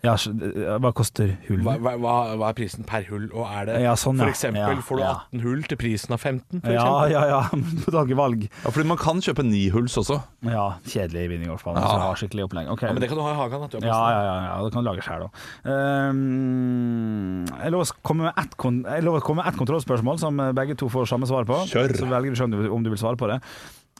ja, 0.04 0.12
eh, 0.20 0.74
hva 0.84 0.90
koster 0.92 1.30
hullet? 1.48 1.64
Hva, 1.80 1.94
hva, 1.96 2.14
hva- 2.36 2.48
er 2.50 2.56
prisen 2.58 2.84
per 2.84 3.06
hull? 3.08 3.30
Og 3.32 3.46
er 3.48 3.64
det 3.70 3.76
Ja, 3.80 3.94
sånn, 3.96 4.18
ja. 4.20 4.26
for 4.26 4.32
eksempel, 4.34 4.76
Ja, 4.76 4.82
får 4.84 4.96
du 4.98 5.02
ja. 5.02 5.12
18 5.32 5.40
hull 5.40 5.62
til 5.70 5.78
prisen 5.80 6.12
av 6.12 6.20
15? 6.20 6.60
For 6.60 6.72
Ja, 6.74 7.06
ja, 7.08 7.22
ja. 7.30 7.38
Du 7.88 7.96
har 7.96 8.04
ikke 8.04 8.18
valg. 8.18 8.42
Ja, 8.64 8.68
fordi 8.70 8.84
man 8.90 8.98
kan 9.00 9.22
kjøpe 9.24 9.44
nihulls 9.48 9.96
også. 9.96 10.18
Ja, 10.44 10.66
kjedelig 10.84 11.24
minigolfbane. 11.32 11.80
Ja. 11.80 11.88
som 11.88 12.00
har 12.04 12.20
skikkelig 12.20 12.44
opplegg. 12.50 12.68
Men 12.84 13.00
det 13.00 13.08
kan 13.08 13.16
du 13.16 13.24
ha 13.24 13.32
i 13.32 13.38
hagen. 13.40 13.64
At 13.64 13.70
du 13.72 13.78
har 13.80 13.88
Ja, 13.88 14.02
ja, 14.12 14.20
ja, 14.28 14.34
ja, 14.50 14.58
det 14.66 14.72
kan 14.76 14.84
du 14.84 14.90
lage 14.90 15.06
sjøl, 15.06 15.24
òg. 15.24 15.40
Um, 15.64 17.46
jeg 17.62 17.72
lover 17.72 17.88
å 17.88 17.96
komme 18.04 18.28
med 18.28 18.34
ett 18.44 18.56
kon 18.60 18.84
ett 18.84 19.56
kontrollspørsmål 19.56 20.20
som 20.20 20.36
begge 20.56 20.76
to 20.76 20.88
får 20.92 21.08
samme 21.08 21.26
svar 21.30 21.48
på. 21.48 21.62
Kjør. 21.72 21.96
Så 21.96 22.08
velger 22.12 22.30
du 22.36 22.36
selv 22.36 22.68
om 22.76 22.84
du 22.84 22.90
vil 22.92 23.00
svare 23.00 23.16
på 23.20 23.30
det. 23.32 23.40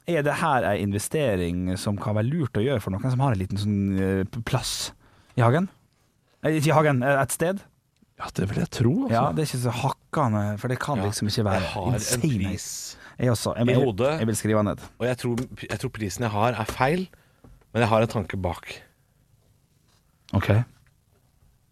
Er 0.07 0.21
det 0.21 0.35
her 0.37 0.63
ei 0.69 0.81
investering 0.83 1.77
som 1.81 1.97
kan 1.97 2.13
være 2.15 2.27
lurt 2.29 2.57
å 2.59 2.61
gjøre 2.63 2.81
for 2.83 2.93
noen 2.93 3.09
som 3.09 3.19
har 3.25 3.33
en 3.33 3.39
liten 3.41 3.57
sånn 3.57 3.77
eh, 3.97 4.41
plass 4.45 4.91
i 5.35 5.41
hagen? 5.41 5.67
Eh, 6.45 6.59
Ikke 6.59 6.69
i 6.69 6.75
hagen, 6.77 7.01
eh, 7.03 7.21
et 7.23 7.31
sted? 7.33 7.63
Ja, 8.21 8.29
det 8.37 8.45
vil 8.51 8.61
jeg 8.61 8.69
tro. 8.71 8.91
Altså. 9.07 9.15
Ja, 9.15 9.23
det 9.35 9.41
er 9.43 9.49
ikke 9.49 9.63
så 9.65 9.73
hakkende, 9.81 10.43
for 10.61 10.71
det 10.71 10.77
kan 10.79 11.01
Ja, 11.01 11.07
liksom 11.09 11.27
ikke 11.27 11.43
være 11.49 11.59
Jeg 11.65 11.71
har 11.73 11.87
en 11.89 11.97
insane. 11.97 12.21
pris, 12.37 12.67
Jeg 13.17 13.29
også. 13.33 13.55
Jeg, 13.57 13.67
i 13.69 13.73
hodet. 13.81 14.19
jeg 14.19 14.27
vil 14.27 14.35
skrive 14.35 14.63
ned. 14.63 14.79
og 14.99 15.05
jeg 15.09 15.17
tror, 15.17 15.35
jeg 15.69 15.79
tror 15.79 15.89
prisen 15.97 16.21
jeg 16.23 16.31
har, 16.31 16.53
er 16.53 16.65
feil. 16.69 17.07
Men 17.73 17.81
jeg 17.83 17.89
har 17.89 18.01
en 18.05 18.07
tanke 18.07 18.37
bak. 18.39 18.81
OK. 20.33 20.47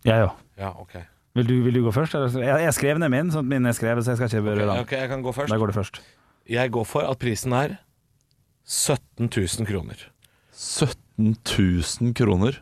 Jeg 0.04 0.26
òg. 0.28 0.34
Ja, 0.60 0.70
ok. 0.80 0.98
Vil, 1.36 1.48
du- 1.48 1.64
vil 1.64 1.74
du 1.74 1.84
gå 1.86 1.92
først? 1.96 2.14
Eller? 2.16 2.60
Jeg 2.60 2.74
skrev 2.74 2.98
ned 3.00 3.10
min, 3.10 3.32
sånn 3.32 3.40
at 3.46 3.46
min 3.46 3.66
er 3.66 3.72
skrevet, 3.74 4.04
så 4.06 4.12
jeg 4.14 4.18
skal 4.18 4.28
ikke 4.30 4.42
Ok, 4.42 4.58
okay, 4.58 4.68
den. 4.68 4.84
ok, 4.84 4.92
jeg 4.92 5.10
kan 5.10 5.22
gå 5.24 5.32
først. 5.34 5.50
Da 5.50 5.58
går 5.58 5.68
du 5.68 5.74
først. 5.74 6.02
Jeg 6.50 6.72
går 6.72 6.84
for 6.86 7.02
at 7.10 7.18
prisen 7.20 7.54
er 7.54 7.78
17 8.66 9.30
000 9.30 9.68
kroner. 9.68 10.10
17 10.54 11.36
000 11.36 12.14
kroner. 12.18 12.62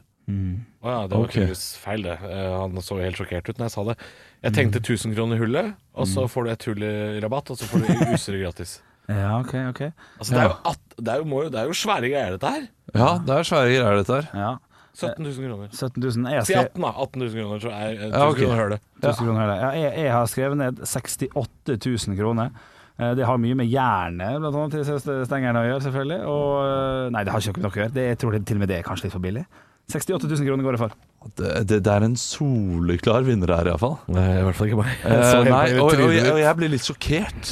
Å 0.81 0.88
ja, 0.89 1.01
det 1.10 1.17
var 1.17 1.25
okay. 1.25 1.34
tydeligvis 1.41 1.65
feil, 1.81 2.05
det. 2.05 2.15
Eh, 2.25 2.53
Han 2.55 2.79
så 2.86 2.98
helt 3.01 3.20
sjokkert 3.20 3.50
ut 3.50 3.60
når 3.60 3.67
jeg 3.67 3.74
sa 3.75 3.84
det. 3.89 3.98
Jeg 4.46 4.55
tenkte 4.58 4.81
1000 4.81 5.15
kroner 5.17 5.41
hullet, 5.41 5.75
og 5.93 6.08
så 6.10 6.25
får 6.31 6.48
du 6.48 6.51
et 6.53 6.65
hull 6.70 6.86
i 6.88 7.20
rabatt, 7.22 7.51
og 7.53 7.60
så 7.60 7.67
får 7.70 7.84
du 7.84 7.91
utstyret 8.15 8.41
gratis. 8.46 8.79
Ja, 9.12 9.36
OK, 9.41 9.53
OK. 9.70 9.81
Altså, 10.17 10.34
det, 10.34 10.39
er 10.39 10.48
jo 10.48 10.58
at, 10.72 10.84
det, 10.98 11.13
er 11.13 11.22
jo, 11.22 11.41
det 11.51 11.62
er 11.62 11.70
jo 11.70 11.77
svære 11.77 12.10
greier, 12.10 12.36
dette 12.38 12.51
her. 12.55 12.67
Ja, 12.96 13.10
det 13.27 13.38
er 13.38 13.50
svære 13.50 13.72
greier, 13.74 14.01
dette 14.01 14.20
her. 14.20 14.29
Ja. 14.38 14.51
17 14.91 15.24
000 15.24 15.48
kroner. 15.48 15.70
17 15.72 16.03
000. 16.03 16.34
Jeg 16.36 16.48
Si 16.48 16.55
18, 16.58 16.81
da. 16.84 16.91
18 17.05 17.22
000 17.24 17.31
kroner, 17.38 17.62
så 17.63 17.72
er 17.72 17.91
eh, 17.91 18.08
1000 18.10 18.15
Ja, 18.15 18.25
okay. 18.27 18.41
kroner 18.41 18.62
hølet. 18.62 18.88
1000 19.01 19.41
ja, 19.41 19.70
jeg, 19.77 19.91
jeg 20.03 20.12
har 20.12 20.31
skrevet 20.31 20.60
ned 20.60 20.81
68 20.84 21.77
000 22.08 22.17
kroner. 22.20 22.51
Eh, 23.00 23.13
Det 23.15 23.25
har 23.25 23.38
mye 23.41 23.55
med 23.55 23.67
hjerne 23.71 24.29
blant 24.39 24.55
annet, 24.55 24.86
til 24.86 25.25
stengerne 25.25 25.62
å 25.62 25.67
gjøre, 25.69 25.83
selvfølgelig. 25.88 26.19
Og, 26.27 26.51
eh, 26.67 27.10
nei, 27.15 27.24
det 27.24 27.31
har 27.33 27.39
ikke 27.41 27.62
noe 27.63 27.71
å 27.71 27.79
gjøre. 27.81 27.93
Det, 27.95 28.07
jeg 28.12 28.17
tror 28.21 28.31
det, 28.38 28.45
til 28.45 28.57
og 28.57 28.63
med 28.65 28.69
det 28.69 28.79
er 28.79 28.83
kanskje 28.88 29.07
litt 29.07 29.13
for 29.15 29.24
billig. 29.24 29.45
68 29.91 30.27
000 30.29 30.45
kroner 30.48 30.63
går 30.63 30.77
det 30.77 30.81
for. 30.83 30.93
Det, 31.38 31.50
det, 31.67 31.79
det 31.83 31.91
er 31.91 32.03
en 32.05 32.15
soleklar 32.15 33.25
vinner 33.27 33.51
her, 33.55 33.71
iallfall. 33.74 33.98
Nei, 34.13 34.27
i 34.39 34.43
hvert 34.45 34.55
fall 34.60 34.69
ikke 34.69 34.81
meg. 34.83 34.93
Eh, 35.03 35.33
nei, 35.55 35.65
og, 35.79 35.91
og, 35.95 36.13
jeg, 36.15 36.29
og 36.31 36.39
jeg 36.39 36.60
blir 36.62 36.71
litt 36.75 36.86
sjokkert 36.86 37.51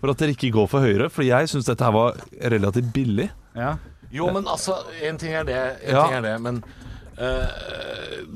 for 0.00 0.12
at 0.12 0.20
dere 0.20 0.34
ikke 0.36 0.52
går 0.54 0.66
for 0.70 0.84
høyere, 0.84 1.10
for 1.12 1.24
jeg 1.26 1.48
syns 1.50 1.68
dette 1.68 1.84
her 1.84 1.92
var 1.96 2.16
relativt 2.52 2.90
billig. 2.94 3.28
Ja. 3.56 3.74
Jo, 4.14 4.28
men 4.34 4.44
altså, 4.46 4.76
en 5.02 5.16
ting 5.18 5.32
er 5.34 5.46
det, 5.48 5.58
en 5.88 5.94
Ja. 5.96 6.02
ting 6.06 6.18
er 6.20 6.22
det 6.22 6.34
men 6.44 6.58
uh, 7.18 7.48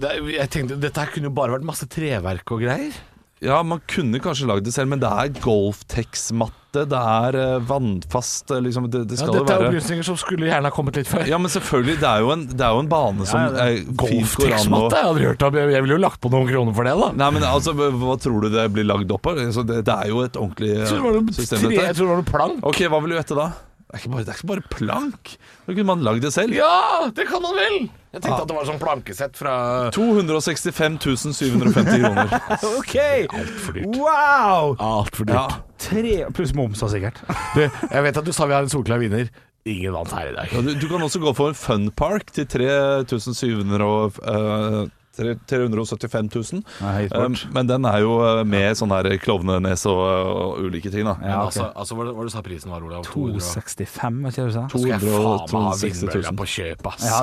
det, 0.01 0.11
jeg 0.35 0.51
tenkte, 0.51 0.79
Dette 0.81 1.05
her 1.05 1.13
kunne 1.15 1.29
jo 1.31 1.35
bare 1.37 1.55
vært 1.55 1.67
masse 1.69 1.87
treverk 1.91 2.51
og 2.57 2.65
greier. 2.65 2.97
Ja, 3.45 3.61
man 3.63 3.79
kunne 3.87 4.19
kanskje 4.23 4.49
lagd 4.51 4.67
det 4.67 4.73
selv, 4.75 4.91
men 4.91 4.99
det 5.03 5.09
er 5.09 5.31
Golftex-matte, 5.45 6.83
det 6.91 6.99
er 6.99 7.37
eh, 7.39 7.55
vannfast 7.69 8.51
eh, 8.51 8.61
liksom, 8.65 8.89
det, 8.91 9.05
det 9.09 9.19
Ja, 9.21 9.29
dette 9.33 9.55
er 9.55 9.69
opplysninger 9.69 10.07
som 10.07 10.19
skulle 10.21 10.49
gjerne 10.51 10.69
ha 10.69 10.75
kommet 10.75 10.99
litt 10.99 11.09
før. 11.11 11.23
Ja, 11.31 11.39
men 11.41 11.53
selvfølgelig, 11.53 11.97
det 12.03 12.09
er 12.11 12.25
jo 12.25 12.33
en, 12.35 12.43
det 12.51 12.67
er 12.67 12.75
jo 12.75 12.83
en 12.83 12.91
bane 12.91 13.29
som 13.31 13.41
Ja, 13.41 13.69
eh, 13.69 13.85
å 13.87 13.95
Golfteksmatte? 14.03 14.99
Jeg 14.99 15.11
hadde 15.13 15.25
hørt 15.29 15.47
om 15.49 15.61
Jeg 15.63 15.87
ville 15.87 15.97
jo 15.97 16.03
lagt 16.03 16.21
på 16.25 16.33
noen 16.35 16.51
kroner 16.51 16.77
for 16.77 16.91
det, 16.91 16.97
da. 16.99 17.13
Nei, 17.23 17.31
men 17.39 17.47
altså, 17.49 17.77
Hva 17.79 18.19
tror 18.21 18.45
du 18.45 18.51
det 18.59 18.67
blir 18.75 18.87
lagd 18.91 19.15
opp 19.15 19.31
av? 19.31 19.41
Altså, 19.47 19.65
det, 19.71 19.81
det 19.87 19.97
er 19.97 20.13
jo 20.13 20.27
et 20.27 20.37
ordentlig 20.39 20.75
Jeg 20.75 20.91
tror 20.91 20.99
det 20.99 21.07
var 21.07 21.19
noen, 21.21 21.33
system, 21.39 21.65
tre, 21.65 21.79
jeg 21.79 21.99
tror 21.99 22.05
det 22.05 22.13
var 22.13 22.23
noe 22.25 22.31
plank. 22.35 22.61
Ok, 22.73 22.85
Hva 22.91 23.03
vil 23.05 23.15
du 23.15 23.21
gjette 23.21 23.39
da? 23.39 23.49
Det 23.89 23.97
er 23.97 24.03
ikke 24.03 24.11
bare, 24.13 24.25
det 24.27 24.33
er 24.35 24.37
ikke 24.37 24.49
bare 24.51 24.65
plank. 24.75 25.31
Da 25.65 25.73
kunne 25.73 25.87
man 25.89 26.03
lagd 26.05 26.21
det 26.27 26.33
selv. 26.35 26.53
Ja, 26.53 27.07
det 27.17 27.25
kan 27.31 27.41
man 27.41 27.55
vel! 27.57 27.77
Jeg 28.13 28.21
tenkte 28.25 28.43
at 28.43 28.49
det 28.51 28.57
var 28.59 28.67
sånn 28.69 28.81
plankesett 28.83 29.37
fra 29.37 29.55
265 29.97 30.99
750 31.33 32.03
kroner. 32.03 32.35
OK! 32.79 32.95
Altfor 33.33 33.79
dyrt. 33.79 33.97
Wow! 33.97 34.75
Altfor 34.77 35.29
Ja. 35.33 35.47
dyrt. 35.49 35.65
Tre 35.89 36.15
pluss 36.37 36.53
moms, 36.59 36.81
da, 36.85 36.89
sikkert. 36.93 37.21
Du, 37.57 37.63
jeg 37.65 38.05
vet 38.09 38.21
at 38.21 38.29
du 38.29 38.33
sa 38.37 38.45
vi 38.51 38.57
har 38.59 38.67
en 38.69 38.73
solklar 38.73 39.01
vinner. 39.01 39.31
Ingen 39.69 39.93
vant 39.97 40.13
her 40.17 40.31
i 40.31 40.37
dag. 40.37 40.53
Ja, 40.53 40.61
du, 40.65 40.71
du 40.81 40.87
kan 40.89 41.03
også 41.05 41.21
gå 41.25 41.33
for 41.37 41.53
en 41.53 41.59
fun 41.59 41.89
park 41.97 42.31
til 42.37 42.47
3700 42.49 43.85
og, 43.89 44.21
tre- 44.21 44.87
375 45.19 46.31
000. 46.35 46.63
Nei, 46.83 47.09
Um, 47.19 47.35
men 47.55 47.67
den 47.71 47.85
er 47.89 48.03
jo 48.05 48.19
eh, 48.23 48.43
med 48.47 48.77
sånn 48.79 48.93
her 48.95 49.09
klovnenes 49.23 49.85
og, 49.91 49.99
og 49.99 50.61
ulike 50.69 50.91
ting, 50.93 51.05
da. 51.09 51.17
Ja, 51.23 51.39
okay. 51.47 51.63
altså, 51.65 51.69
altså 51.75 51.99
hva, 51.99 52.07
var 52.13 52.23
det- 52.23 52.31
du 52.31 52.37
sa 52.37 52.43
prisen 52.47 52.71
var, 52.75 52.85
Olav? 52.87 53.03
265, 53.09 54.23
var 54.23 54.31
ikke 54.35 54.45
det 54.45 54.51
du 54.53 54.57
sa? 54.59 54.67
Skal 54.69 54.89
jeg 54.93 55.01
faen 55.01 55.15
meg 55.15 55.29
ha 55.29 55.47
260 55.49 56.03
000. 56.15 56.37
på 56.39 56.49
kjøp, 56.55 56.91
ass. 56.93 57.09
Ja, 57.09 57.19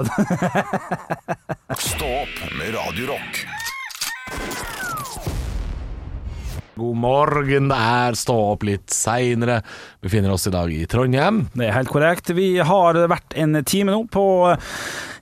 Stopp 1.90 2.42
med 2.58 2.74
Radio 2.76 3.16
God 6.76 6.98
morgen, 7.00 7.70
det 7.72 7.76
er 7.80 8.18
Stå 8.20 8.34
opp 8.52 8.66
litt 8.68 8.92
seinere. 8.92 9.62
Befinner 10.04 10.34
oss 10.34 10.48
i 10.50 10.52
dag 10.52 10.72
i 10.76 10.84
Trondheim. 10.92 11.46
Det 11.56 11.70
er 11.70 11.76
helt 11.78 11.92
korrekt. 11.92 12.34
Vi 12.36 12.58
har 12.60 12.98
vært 13.08 13.36
en 13.40 13.56
time 13.64 13.94
nå 13.94 14.02
på 14.12 14.26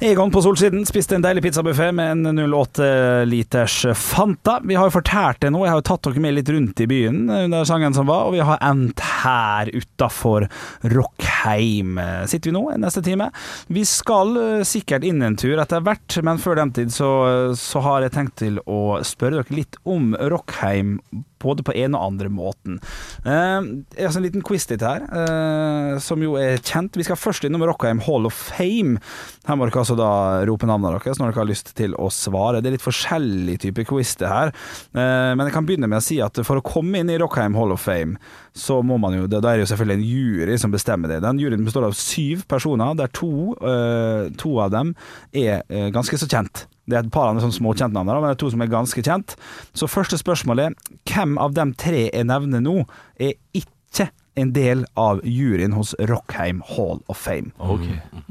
Egon 0.04 0.34
på 0.34 0.42
Solsiden. 0.42 0.82
Spiste 0.90 1.16
en 1.16 1.24
deilig 1.24 1.44
pizzabuffé 1.46 1.92
med 1.94 2.26
en 2.26 2.42
08 2.42 2.88
liters 3.30 3.76
Fanta. 3.96 4.58
Vi 4.66 4.76
har 4.80 4.90
jo 4.90 4.96
fortært 4.96 5.44
det 5.44 5.52
nå, 5.54 5.62
jeg 5.64 5.76
har 5.76 5.82
jo 5.84 5.86
tatt 5.92 6.08
dere 6.08 6.24
med 6.26 6.36
litt 6.40 6.50
rundt 6.52 6.82
i 6.82 6.88
byen 6.90 7.22
under 7.30 7.68
sangen 7.70 7.94
som 7.94 8.10
var, 8.10 8.26
og 8.28 8.34
vi 8.34 8.42
har 8.44 8.58
endt 8.66 9.04
her 9.22 9.70
utafor 9.72 10.48
Rockheim. 10.96 12.02
Sitter 12.28 12.50
vi 12.50 12.56
nå 12.58 12.64
neste 12.82 13.06
time. 13.06 13.30
Vi 13.70 13.86
skal 13.88 14.34
eh, 14.42 14.66
sikkert 14.68 15.06
inn 15.06 15.22
en 15.22 15.38
tur 15.40 15.62
etter 15.62 15.86
hvert, 15.86 16.18
men 16.26 16.42
før 16.42 16.58
den 16.64 16.74
tid 16.74 16.92
så, 16.98 17.14
så 17.60 17.86
har 17.86 18.04
jeg 18.04 18.16
tenkt 18.18 18.40
til 18.42 18.58
å 18.66 18.98
spørre 19.06 19.44
dere 19.44 19.62
litt 19.62 19.80
om 19.86 20.18
Rockheim 20.18 20.98
både 21.44 21.66
på 21.66 21.76
en 21.84 21.98
og 21.98 22.08
andre 22.08 22.32
måten. 22.34 22.80
Uh, 23.26 23.84
jeg 23.98 24.08
har 24.08 24.18
en 24.18 24.26
liten 24.26 24.46
quiz 24.46 24.68
litt 24.72 24.86
her, 24.86 25.06
uh, 25.12 26.00
som 26.04 26.24
jo 26.24 26.38
er 26.40 26.62
kjent. 26.64 26.98
Vi 27.00 27.06
skal 27.08 27.20
først 27.20 27.46
innom 27.48 27.66
Rockheim 27.68 28.02
Hall 28.08 28.30
of 28.30 28.38
Fame. 28.54 29.00
Her 29.48 29.60
må 29.60 29.68
dere 29.68 29.84
altså 29.84 29.98
da 30.00 30.12
rope 30.48 30.68
navnet 30.70 31.04
deres 31.04 31.20
når 31.20 31.32
dere 31.32 31.44
har 31.44 31.52
lyst 31.52 31.74
til 31.78 31.96
å 32.00 32.10
svare. 32.14 32.62
Det 32.64 32.72
er 32.72 32.78
litt 32.78 32.86
forskjellig 32.86 33.60
type 33.66 33.88
quiz 33.90 34.16
det 34.22 34.32
her, 34.32 34.54
Uh, 34.94 35.34
men 35.34 35.48
jeg 35.48 35.54
kan 35.56 35.66
begynne 35.68 35.88
med 35.90 36.00
å 36.00 36.06
si 36.06 36.20
at 36.24 36.38
for 36.46 36.60
å 36.60 36.66
komme 36.66 37.00
inn 37.02 37.10
i 37.12 37.18
Rockheim 37.20 37.56
Hall 37.58 37.74
of 37.74 37.82
Fame, 37.84 38.20
så 38.56 38.80
må 38.86 39.00
man 39.02 39.16
jo, 39.18 39.26
da 39.30 39.40
er 39.42 39.58
det 39.58 39.66
jo 39.66 39.70
selvfølgelig 39.72 39.98
en 39.98 40.06
jury 40.06 40.58
som 40.62 40.74
bestemmer 40.74 41.12
det. 41.12 41.22
Den 41.26 41.42
juryen 41.42 41.66
består 41.66 41.88
av 41.88 41.96
syv 41.98 42.46
personer, 42.52 42.94
der 43.00 43.10
to, 43.16 43.56
eh, 43.66 44.30
to 44.40 44.54
av 44.62 44.74
dem 44.74 44.94
er 45.34 45.64
ganske 45.96 46.20
så 46.20 46.30
kjent. 46.30 46.66
Det 46.86 46.98
er 46.98 47.06
et 47.06 47.12
par 47.16 47.30
andre 47.30 47.44
sånne 47.46 47.56
småkjente 47.56 47.96
navn, 47.96 48.10
men 48.12 48.26
det 48.28 48.36
er 48.36 48.42
to 48.44 48.50
som 48.52 48.62
er 48.66 48.72
ganske 48.72 49.04
kjent. 49.06 49.38
Så 49.78 49.88
første 49.88 50.18
spørsmål 50.20 50.60
er 50.66 50.74
hvem 51.08 51.38
av 51.40 51.54
de 51.56 51.64
tre 51.80 52.10
jeg 52.10 52.28
nevner 52.28 52.60
nå, 52.66 52.82
er 53.24 53.38
ikke 53.56 54.10
en 54.36 54.50
del 54.52 54.82
av 54.98 55.22
juryen 55.24 55.76
hos 55.78 55.94
Rockheim 56.10 56.60
Hall 56.74 57.00
of 57.08 57.20
Fame? 57.22 57.54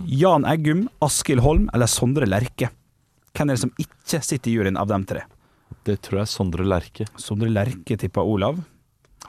Jan 0.06 0.44
Eggum, 0.50 0.88
Askild 1.04 1.40
Holm 1.44 1.68
eller 1.72 1.88
Sondre 1.88 2.26
Lerche? 2.28 2.68
Hvem 3.32 3.48
er 3.48 3.56
det 3.56 3.62
som 3.62 3.72
ikke 3.80 4.20
sitter 4.20 4.50
i 4.50 4.56
juryen 4.58 4.76
av 4.76 4.90
de 4.90 4.98
tre? 5.08 5.22
Det 5.88 5.96
tror 6.04 6.20
jeg 6.20 6.26
er 6.26 6.32
Sondre 6.34 6.66
Lerche. 6.68 7.06
Sondre 7.16 7.48
Lerche 7.48 7.96
tipper 7.98 8.26
Olav. 8.28 8.58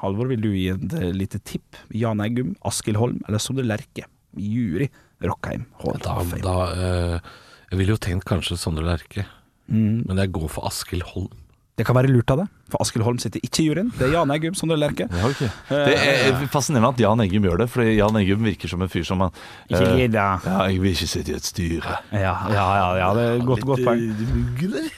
Halvor, 0.01 0.27
vil 0.33 0.41
du 0.43 0.49
gi 0.51 0.65
et 0.73 0.97
eh, 0.99 1.11
lite 1.15 1.39
tipp? 1.47 1.77
Jan 1.95 2.19
Eggum, 2.25 2.55
Askild 2.67 2.99
Holm 2.99 3.21
eller 3.29 3.39
Sondre 3.39 3.63
Lerche? 3.63 4.03
Jury 4.35 4.89
Rockheim 5.23 5.67
Hall 5.79 5.99
Da, 6.01 6.17
of 6.19 6.31
Fame. 6.33 6.41
da 6.41 6.55
eh, 6.73 7.33
Jeg 7.73 7.79
ville 7.81 7.95
jo 7.95 8.01
tenkt 8.05 8.27
kanskje 8.29 8.59
Sondre 8.61 8.85
Lerche, 8.85 9.25
Mm. 9.71 10.03
men 10.05 10.17
jeg 10.19 10.29
går 10.35 10.49
for 10.51 10.67
Askild 10.67 11.01
Holm. 11.13 11.31
Det 11.75 11.87
kan 11.87 11.95
være 11.97 12.11
lurt 12.11 12.29
av 12.29 12.37
det, 12.37 12.43
for 12.69 12.83
Askild 12.83 13.01
Holm 13.07 13.17
sitter 13.17 13.41
ikke 13.41 13.63
i 13.63 13.65
juryen. 13.65 13.87
Det 13.97 14.05
er 14.05 14.11
Jan 14.13 14.29
Eggum, 14.29 14.53
Sondre 14.53 14.75
Lerke 14.77 15.07
Ja, 15.09 15.25
Okay. 15.25 15.47
Det 15.71 15.95
er 15.97 16.43
fascinerende 16.53 16.91
at 16.93 16.99
Jan 17.01 17.23
Eggum 17.23 17.47
gjør 17.47 17.57
det, 17.63 17.67
for 17.73 17.81
Jan 17.81 18.13
Eggum 18.19 18.43
virker 18.45 18.69
som 18.69 18.83
en 18.85 18.91
fyr 18.93 19.01
som 19.07 19.23
han 19.25 19.31
Ikke 19.71 19.87
eh, 19.87 19.95
gidda. 20.03 20.25
Ja, 20.45 20.57
jeg 20.69 20.81
vil 20.83 20.91
ikke 20.93 21.07
sitte 21.09 21.33
i 21.33 21.35
et 21.39 21.47
styre. 21.49 21.95
Ja, 22.11 22.35
ja, 22.53 22.65
ja, 22.77 22.89
ja, 22.99 23.07
det 23.17 23.23
er 23.25 23.39
et 23.39 23.45
godt, 23.47 23.65
godt 23.65 23.81
poeng. 23.87 24.03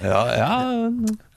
Ja, 0.04 0.24
ja. 0.36 0.50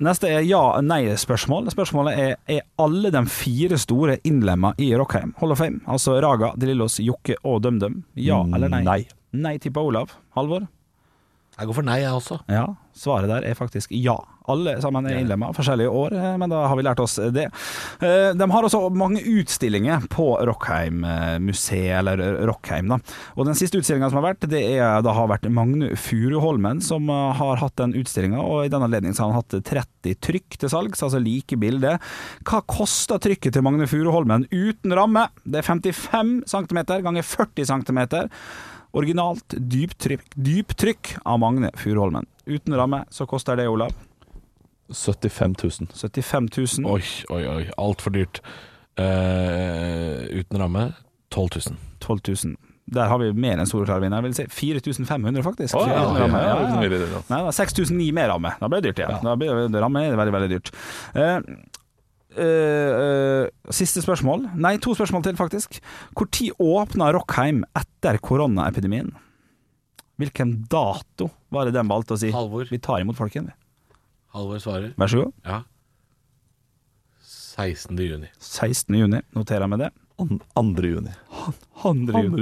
Neste 0.08 0.26
er 0.32 0.40
ja-nei-spørsmål. 0.48 1.70
Spørsmålet 1.70 2.18
er 2.18 2.34
er 2.48 2.64
alle 2.82 3.12
de 3.14 3.22
fire 3.30 3.78
store 3.78 4.18
innlemma 4.26 4.72
i 4.78 4.90
Rockheim 4.98 5.34
Hall 5.38 5.52
of 5.54 5.58
Fame. 5.62 5.78
Altså 5.86 6.18
Raga, 6.20 6.50
De 6.58 6.66
Lillos, 6.66 6.98
Jokke 6.98 7.36
og 7.44 7.62
DumDum. 7.62 8.02
Ja 8.16 8.40
eller 8.42 8.68
nei? 8.74 8.82
Nei. 8.82 8.98
Nei 9.38 9.54
tipper 9.62 9.86
Olav. 9.86 10.10
Halvor? 10.34 10.66
Jeg 11.58 11.66
går 11.66 11.74
for 11.74 11.86
nei, 11.88 12.00
jeg 12.04 12.14
også. 12.14 12.36
Ja, 12.54 12.66
svaret 12.94 13.28
der 13.30 13.46
er 13.50 13.56
faktisk 13.58 13.90
ja. 13.94 14.14
Alle 14.48 14.78
sammen 14.80 15.04
er 15.04 15.18
innlemma, 15.20 15.50
forskjellige 15.52 15.90
år, 15.92 16.14
eh, 16.16 16.36
men 16.40 16.48
da 16.48 16.62
har 16.70 16.76
vi 16.78 16.84
lært 16.86 17.00
oss 17.04 17.18
det. 17.34 17.50
Eh, 18.00 18.30
De 18.32 18.46
har 18.48 18.64
også 18.64 18.80
mange 18.96 19.20
utstillinger 19.20 20.06
på 20.08 20.30
Rockheim-museet, 20.48 21.98
eller 21.98 22.22
Rockheim. 22.48 22.88
da. 22.88 22.98
Og 23.36 23.44
Den 23.44 23.58
siste 23.58 23.76
utstillinga 23.76 24.08
som 24.08 24.22
har 24.22 24.30
vært, 24.34 24.48
det 24.48 24.62
er, 24.78 25.02
da 25.04 25.12
har 25.12 25.28
vært 25.28 25.44
Magne 25.52 25.90
Furuholmen 26.00 26.80
som 26.80 27.10
eh, 27.12 27.32
har 27.36 27.60
hatt 27.60 27.76
den 27.76 27.92
utstillinga. 27.98 28.40
Og 28.40 28.64
i 28.64 28.72
den 28.72 28.82
anledning 28.86 29.12
har 29.18 29.28
han 29.32 29.36
hatt 29.42 29.58
30 29.68 30.16
trykk 30.24 30.56
til 30.62 30.72
salgs, 30.72 31.02
altså 31.04 31.20
like 31.20 31.58
bilder. 31.60 31.98
Hva 32.48 32.62
koster 32.64 33.20
trykket 33.20 33.52
til 33.58 33.66
Magne 33.66 33.86
Furuholmen 33.90 34.48
uten 34.48 34.96
ramme? 34.96 35.28
Det 35.44 35.60
er 35.60 35.68
55 35.74 36.42
cm 36.48 36.84
ganger 37.04 37.22
40 37.36 37.68
cm. 37.68 38.00
Originalt 38.96 39.54
dyptrykk, 39.58 40.22
dyptrykk 40.34 41.16
av 41.28 41.40
Magne 41.42 41.70
Furuholmen. 41.76 42.26
Uten 42.48 42.76
ramme 42.78 43.02
så 43.12 43.26
koster 43.28 43.58
det, 43.60 43.66
Olav, 43.68 43.92
75 44.88 45.54
000. 45.62 45.88
75 45.92 46.48
000. 46.78 46.86
Oi, 46.88 47.02
oi, 47.28 47.42
oi. 47.48 47.64
Altfor 47.76 48.14
dyrt. 48.14 48.40
Uh, 48.98 50.24
uten 50.40 50.58
ramme 50.58 50.92
12 51.34 51.48
000. 51.68 51.76
12 52.00 52.20
000. 52.44 52.56
Der 52.88 53.10
har 53.10 53.18
vi 53.20 53.28
mer 53.36 53.60
enn 53.60 53.68
soleklar 53.68 54.00
vinner. 54.00 54.22
Jeg 54.22 54.30
vil 54.30 54.36
si 54.38 54.46
4500, 54.72 55.42
faktisk. 55.44 55.76
Oh, 55.76 55.84
ja, 55.84 55.98
ja, 56.00 56.24
Ja, 56.24 56.28
ja, 56.32 56.54
ja. 56.56 56.78
veldig 56.80 57.00
dyrt, 57.02 57.16
altså. 57.18 57.34
Nei, 57.34 57.40
da, 57.44 57.52
6009 57.52 58.14
med 58.16 58.30
ramme. 58.32 58.54
Da 58.62 58.70
ble 58.72 58.80
det 58.80 58.88
dyrt 58.94 59.02
igjen. 59.04 59.18
Da 59.26 59.34
ble 59.36 59.50
det, 59.68 59.82
ramme 59.84 60.04
er 60.08 60.16
veldig, 60.16 60.34
veldig 60.38 60.50
dyrt. 60.54 60.72
Eh, 61.12 61.36
eh, 62.36 63.46
uh, 63.46 63.72
siste 63.74 64.02
spørsmål. 64.04 64.48
Nei, 64.58 64.76
to 64.82 64.94
spørsmål 64.96 65.24
til, 65.24 65.38
faktisk. 65.38 65.78
Når 66.18 66.52
åpna 66.58 67.12
Rockheim 67.16 67.64
etter 67.78 68.18
koronaepidemien? 68.20 69.14
Hvilken 70.18 70.64
dato 70.66 71.30
var 71.54 71.68
det 71.68 71.76
de 71.78 71.86
valgte 71.86 72.16
å 72.16 72.20
si? 72.20 72.32
Halvor. 72.34 72.66
Vi 72.68 72.80
tar 72.82 73.04
imot 73.04 73.16
folk 73.18 73.36
igjen. 73.36 73.52
Halvor 74.34 74.60
svarer. 74.62 74.92
Vær 74.98 75.12
så 75.12 75.22
god. 75.22 75.36
Ja. 75.46 75.62
16. 77.58 77.98
juni. 77.98 78.28
16. 78.38 78.94
juni, 78.98 79.22
noterer 79.34 79.66
jeg 79.66 79.72
med 79.72 79.86
det. 79.86 79.92
An- 80.18 80.40
2. 80.56 80.88
juni. 80.90 81.12
2. 81.82 81.92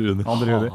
Juni. 0.00 0.24
Andre 0.26 0.52
juni. 0.54 0.70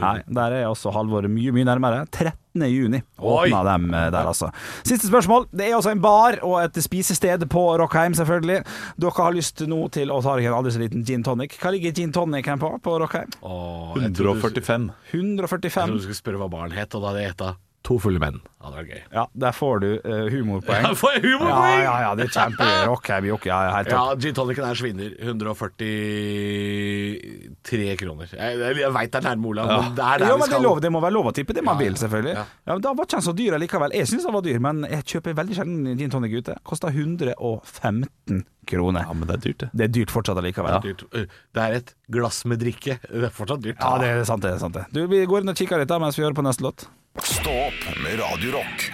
Nei, 0.00 0.14
der 0.38 0.54
er 0.62 0.64
også 0.70 0.92
Halvor 0.94 1.26
mye, 1.28 1.52
mye 1.52 1.66
nærmere. 1.68 2.06
13. 2.10 2.32
juni 2.72 3.02
åpna 3.20 3.58
dem 3.68 3.90
eh, 3.92 4.06
der, 4.14 4.24
altså. 4.30 4.48
Siste 4.82 5.10
spørsmål. 5.10 5.44
Det 5.52 5.66
er 5.68 5.74
også 5.76 5.92
en 5.92 6.00
bar 6.00 6.38
og 6.42 6.56
et 6.64 6.78
spisested 6.80 7.44
på 7.52 7.66
Rockheim, 7.82 8.14
selvfølgelig. 8.16 8.62
Dere 8.96 9.12
har 9.18 9.36
lyst 9.36 9.60
nå 9.68 9.82
til 9.92 10.08
å 10.14 10.22
ta 10.24 10.38
dere 10.38 10.48
en 10.54 10.56
aldri 10.62 10.72
så 10.72 10.80
liten 10.80 11.04
gin 11.04 11.22
tonic. 11.26 11.58
Hva 11.60 11.74
ligger 11.76 11.92
gin 11.92 12.14
tonicen 12.16 12.58
på 12.62 12.72
på 12.80 12.96
Rockheim? 13.04 13.28
Åh, 13.42 13.92
jeg 14.00 14.14
trodde 14.16 14.40
du- 14.40 14.40
145. 14.40 14.90
Jeg 15.12 15.72
trodde 15.76 16.00
du 16.00 16.06
skulle 16.08 16.22
spørre 16.22 16.40
hva 16.40 16.48
baren 16.56 16.72
het, 16.72 16.94
og 16.96 17.02
da 17.04 17.12
hadde 17.12 17.20
jeg 17.26 17.34
gjetta 17.34 17.52
To 17.86 18.00
fulle 18.02 18.18
menn. 18.18 18.40
Ja, 18.58 18.66
det 18.72 18.76
var 18.80 18.86
gøy. 18.90 19.02
Ja, 19.14 19.22
der 19.46 19.52
får 19.54 19.76
du 19.84 19.88
uh, 20.02 20.24
humorpoeng. 20.32 20.82
Ja, 20.88 20.94
får 20.98 21.12
jeg 21.14 21.20
Ja, 21.22 21.28
humorpoeng? 21.38 21.82
ja, 21.84 21.92
ja, 22.02 22.08
det 22.18 22.24
er 22.26 22.32
kjempegøy. 22.34 22.80
Rock, 22.90 23.04
heavy, 23.14 23.30
ok, 23.36 23.44
ja, 23.46 23.58
helt 23.76 23.86
Ja, 23.92 24.00
topp. 24.10 24.18
gin 24.24 24.34
tonicen 24.34 24.66
er 24.66 24.74
svinner. 24.80 25.10
143 25.22 27.96
kroner. 28.00 28.26
Jeg, 28.32 28.58
jeg, 28.60 28.76
jeg 28.82 28.90
veit 28.96 29.12
det 29.12 29.18
er 29.20 29.24
nærme 29.28 29.46
Olav, 29.52 29.66
men 29.70 29.94
det 29.96 30.04
er 30.04 30.18
der 30.22 30.26
Ja, 30.26 30.32
vi 30.34 30.40
men 30.42 30.48
det, 30.50 30.56
er 30.58 30.64
lov, 30.66 30.76
det 30.82 30.90
må 30.94 31.00
være 31.04 31.14
lov 31.16 31.26
å 31.30 31.32
tippe 31.36 31.52
det 31.56 31.62
man 31.66 31.76
Ja, 31.78 31.82
vil, 31.86 31.94
selvfølgelig. 32.00 32.34
ja. 32.34 32.44
Ja. 32.66 32.72
men 32.74 32.82
Da 32.84 32.90
var 32.98 33.04
ikke 33.06 33.18
den 33.20 33.26
så 33.28 33.34
dyr 33.38 33.52
likevel. 33.62 33.90
Jeg 33.96 34.06
syns 34.10 34.24
den 34.26 34.34
var 34.36 34.44
dyr, 34.46 34.58
men 34.66 34.76
jeg 34.90 35.02
kjøper 35.14 35.38
veldig 35.40 35.54
sjelden 35.60 35.78
gin 36.02 36.12
tonic 36.16 36.32
ute. 36.40 36.52
Kosta 36.66 36.86
115 36.92 38.42
kroner. 38.66 39.02
Ja, 39.06 39.12
men 39.14 39.24
det 39.30 39.34
er 39.38 39.42
dyrt, 39.46 39.60
det. 39.62 39.68
Det 39.78 39.84
er 39.88 39.92
dyrt 40.00 40.10
fortsatt 40.14 40.38
allikevel. 40.42 40.80
Dyrt. 40.82 41.06
Det 41.54 41.62
er 41.62 41.72
et 41.80 41.94
glass 42.10 42.42
med 42.50 42.58
drikke. 42.62 42.98
Det 43.06 43.26
er 43.30 43.34
fortsatt 43.34 43.62
dyrt. 43.62 43.78
Ja, 43.80 43.94
det 44.02 44.08
er 44.10 44.24
sant, 44.26 44.42
det. 44.42 44.50
er 44.56 44.60
sant 44.62 44.74
det. 44.74 44.84
Du, 44.90 45.04
Vi 45.10 45.22
går 45.30 45.38
inn 45.46 45.52
og 45.54 45.58
kikker 45.58 45.78
litt 45.84 45.90
da 45.92 45.98
mens 46.02 46.18
vi 46.18 46.24
hører 46.26 46.34
på 46.38 46.42
neste 46.46 46.66
låt. 46.66 46.88
Stå 47.22 47.50
opp 47.50 48.02
med 48.02 48.20
Radio 48.20 48.52
Rock. 48.52 48.90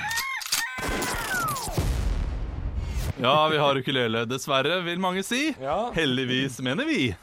Ja, 3.22 3.48
vi 3.48 3.58
har 3.58 3.76
ukulele. 3.76 4.24
Dessverre, 4.24 4.80
vil 4.80 4.98
mange 4.98 5.22
si. 5.22 5.54
Heldigvis, 5.94 6.60
mener 6.60 6.84
vi. 6.84 7.14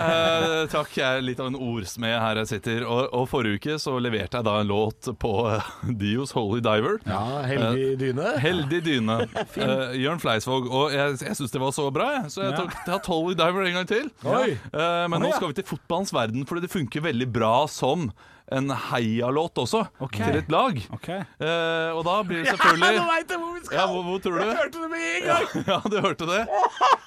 Eh, 0.00 0.66
takk, 0.72 0.92
jeg 0.96 1.04
er 1.04 1.22
litt 1.22 1.40
av 1.42 1.50
en 1.50 1.56
ordsmed 1.58 2.14
her 2.22 2.38
jeg 2.40 2.48
sitter. 2.48 2.84
Og, 2.88 3.10
og 3.16 3.26
forrige 3.28 3.58
uke 3.60 3.76
så 3.82 3.96
leverte 4.00 4.40
jeg 4.40 4.46
da 4.46 4.54
en 4.62 4.70
låt 4.70 5.10
på 5.20 5.32
uh, 5.44 5.66
Dios 6.00 6.32
Holy 6.36 6.62
Diver. 6.64 6.96
Ja, 7.04 7.42
heldig 7.44 7.98
dyne. 8.00 8.34
Heldig 8.40 8.82
dyne. 8.86 9.18
Eh, 9.60 9.96
Jørn 10.00 10.20
Fleisvåg. 10.22 10.68
Og 10.72 10.94
jeg, 10.94 11.18
jeg 11.20 11.36
syns 11.36 11.52
det 11.52 11.60
var 11.60 11.72
så 11.76 11.84
bra, 11.92 12.06
jeg. 12.16 12.32
så 12.32 12.44
jeg 12.46 12.56
tok, 12.56 12.74
ja. 12.78 12.94
har 12.94 13.08
Holy 13.10 13.36
Diver 13.36 13.66
en 13.66 13.78
gang 13.80 13.88
til. 13.90 14.10
Oi. 14.24 14.54
Eh, 14.56 15.06
men 15.10 15.20
nå 15.20 15.32
ja. 15.32 15.36
skal 15.36 15.52
vi 15.52 15.58
til 15.58 15.68
fotballens 15.68 16.14
verden, 16.16 16.46
fordi 16.48 16.64
det 16.64 16.72
funker 16.72 17.04
veldig 17.10 17.28
bra 17.34 17.54
som 17.70 18.08
en 18.50 18.70
heialåt 18.70 19.58
også, 19.62 19.84
okay. 20.02 20.24
til 20.24 20.38
et 20.40 20.50
lag. 20.50 20.78
Okay. 20.96 21.20
Eh, 21.38 21.90
og 21.94 22.02
da 22.06 22.16
blir 22.26 22.42
det 22.42 22.54
selvfølgelig 22.54 22.90
Ja, 22.90 22.98
nå 22.98 23.06
veit 23.10 23.30
jeg 23.30 23.38
hvor 23.38 23.52
vi 23.54 23.62
skal! 23.64 23.76
Ja, 23.78 23.86
hvor, 23.86 24.02
hvor 24.02 24.18
tror 24.24 24.36
du? 24.36 24.42
Jeg 24.42 24.56
hørte 24.58 24.82
det 24.82 24.90
med 24.90 25.04
en 25.10 25.28
gang! 25.28 25.46
Ja, 25.70 25.78
du 25.86 25.96
hørte 26.00 26.26
det. 26.26 26.40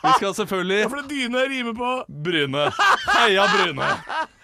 Vi 0.04 0.14
skal 0.18 0.36
selvfølgelig 0.40 0.90
For 0.90 1.02
det 1.02 1.10
dyne 1.12 1.44
rimer 1.52 1.76
på 1.78 1.92
Bryne. 2.26 2.66
Heia 3.10 3.48
Bryne. 3.52 3.90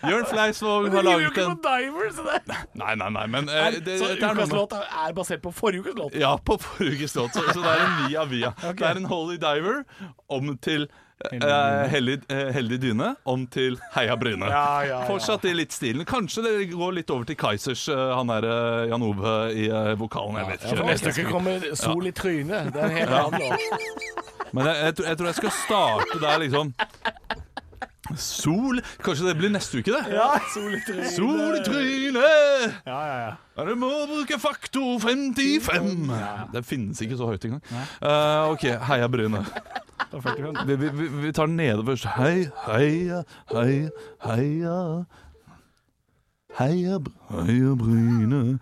Jørn 0.09 0.25
Fleisvåg 0.27 0.89
Det 0.89 0.97
har 0.97 1.07
rimer 1.07 1.23
jo 1.23 1.31
ikke 1.31 1.47
på 1.49 1.57
Diver, 1.67 2.13
det 2.19 2.59
Nei, 2.79 2.93
nei, 2.99 3.09
nei, 3.15 3.25
men 3.31 3.51
eh, 3.51 3.79
det, 3.79 3.99
Så 3.99 4.13
det 4.13 4.31
ukas 4.31 4.55
låt 4.55 4.75
er 4.79 5.13
basert 5.15 5.43
på 5.43 5.53
forrige 5.55 5.85
ukes 5.85 5.99
låt. 5.99 6.15
Ja, 6.19 6.35
på 6.37 6.59
forrige 6.59 6.99
ukes 6.99 7.15
låt. 7.15 7.35
Så, 7.35 7.43
så 7.53 7.63
det 7.63 7.75
er 7.75 7.85
en 7.85 7.99
via 8.05 8.25
via. 8.31 8.55
Det 8.73 8.91
er 8.91 8.99
en 8.99 9.07
Holy 9.07 9.39
Diver 9.39 9.85
om 10.27 10.57
til 10.59 10.89
eh, 11.31 11.87
hellig, 11.91 12.21
eh, 12.31 12.51
heldig 12.55 12.79
dyne 12.81 13.15
om 13.25 13.45
til 13.51 13.77
Heia 13.95 14.15
Bryne. 14.15 14.47
Ja, 14.49 14.81
ja, 14.81 14.87
ja. 14.87 14.99
Fortsatt 15.07 15.45
i 15.45 15.53
litt 15.53 15.71
stilen. 15.75 16.05
Kanskje 16.07 16.43
det 16.45 16.53
går 16.71 16.93
litt 16.99 17.09
over 17.11 17.25
til 17.29 17.35
Kaizers, 17.35 17.87
eh, 17.91 18.15
han 18.15 18.27
der 18.31 18.47
Jan 18.91 19.03
Ove 19.03 19.33
i 19.53 19.67
vokalen. 19.99 20.37
Jeg 20.39 20.47
vet 20.53 20.63
Ja, 20.63 20.75
ikke. 20.77 20.87
neste 20.91 21.09
uke 21.15 21.27
kommer 21.31 21.75
Sol 21.75 22.07
i 22.07 22.11
trynet. 22.11 22.71
Det 22.73 22.81
er 22.81 22.85
en 22.85 22.97
helt 22.97 23.09
annen 23.09 23.41
låt. 23.41 24.53
Men 24.53 24.65
jeg, 24.65 24.75
jeg, 24.83 24.95
tror- 24.95 25.05
jeg 25.11 25.17
tror 25.17 25.25
jeg 25.27 25.35
skal 25.35 25.51
starte 25.51 26.19
der, 26.23 26.39
liksom. 26.39 26.73
Sol 28.17 28.81
Kanskje 29.03 29.27
det 29.27 29.35
blir 29.37 29.51
neste 29.53 29.81
uke, 29.81 29.93
det? 29.93 30.15
Ja, 30.15 30.39
Sol 30.53 30.73
i 30.73 30.81
trynet. 30.87 31.11
Sol 31.13 31.57
i 31.59 31.61
trynet! 31.65 32.79
Ja, 32.87 32.99
ja, 33.05 33.17
ja. 33.25 33.31
Ja, 33.59 33.65
du 33.67 33.75
må 33.75 33.89
bruke 34.07 34.39
faktor 34.39 34.99
55. 35.03 36.11
Det 36.53 36.65
finnes 36.65 37.01
ikke 37.03 37.17
så 37.19 37.27
høyt 37.27 37.45
engang. 37.45 37.63
Uh, 37.99 38.53
ok, 38.53 38.65
heia 38.87 39.09
Bryne. 39.11 39.43
Vi, 40.65 40.75
vi, 40.75 41.07
vi, 41.25 41.31
tar 41.35 41.45
den 41.45 41.57
nede 41.59 41.83
først. 41.85 42.07
Hei, 42.15 42.47
heia, 42.65 43.23
heia, 43.51 43.89
heia. 44.25 44.77
Heia, 46.57 47.01
heia 47.35 47.75
Bryne. 47.75 48.59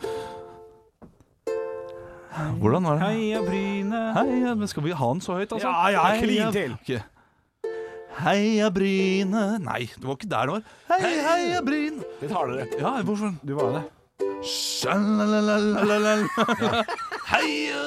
Hvordan 2.60 2.84
var 2.84 2.98
det? 2.98 3.04
Heia 3.08 3.42
Bryne. 3.42 4.02
Heia, 4.18 4.56
men 4.56 4.68
Skal 4.68 4.84
vi 4.84 4.92
ha 4.92 5.14
den 5.14 5.22
så 5.22 5.38
høyt, 5.38 5.52
altså? 5.52 5.68
Ja, 5.68 5.88
ja, 5.94 6.18
klin 6.20 6.52
til. 6.54 6.74
Ok. 6.74 7.17
Heia 8.18 8.70
Bryne 8.74 9.60
Nei, 9.62 9.84
det 9.94 10.06
var 10.08 10.16
ikke 10.18 10.30
der 10.32 10.50
det 10.50 10.54
var. 10.56 10.64
Hei, 10.90 11.12
heia 11.22 11.62
Bryne. 11.66 12.02
Litt 12.22 12.32
hardere. 12.34 12.66
Ja, 12.80 12.96
hvorfor? 13.06 13.34
Du 13.46 13.54
var 13.58 13.76
det. 13.78 13.84
Sjalalalalala. 14.48 16.14
Heia 17.32 17.84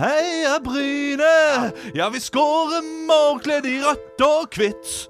Heia 0.00 0.58
Bryne 0.62 1.32
Ja, 1.94 2.08
vi 2.14 2.20
skårer 2.22 2.82
målkledd 3.08 3.66
i 3.66 3.80
rødt 3.82 4.22
og 4.26 4.54
hvitt 4.54 5.08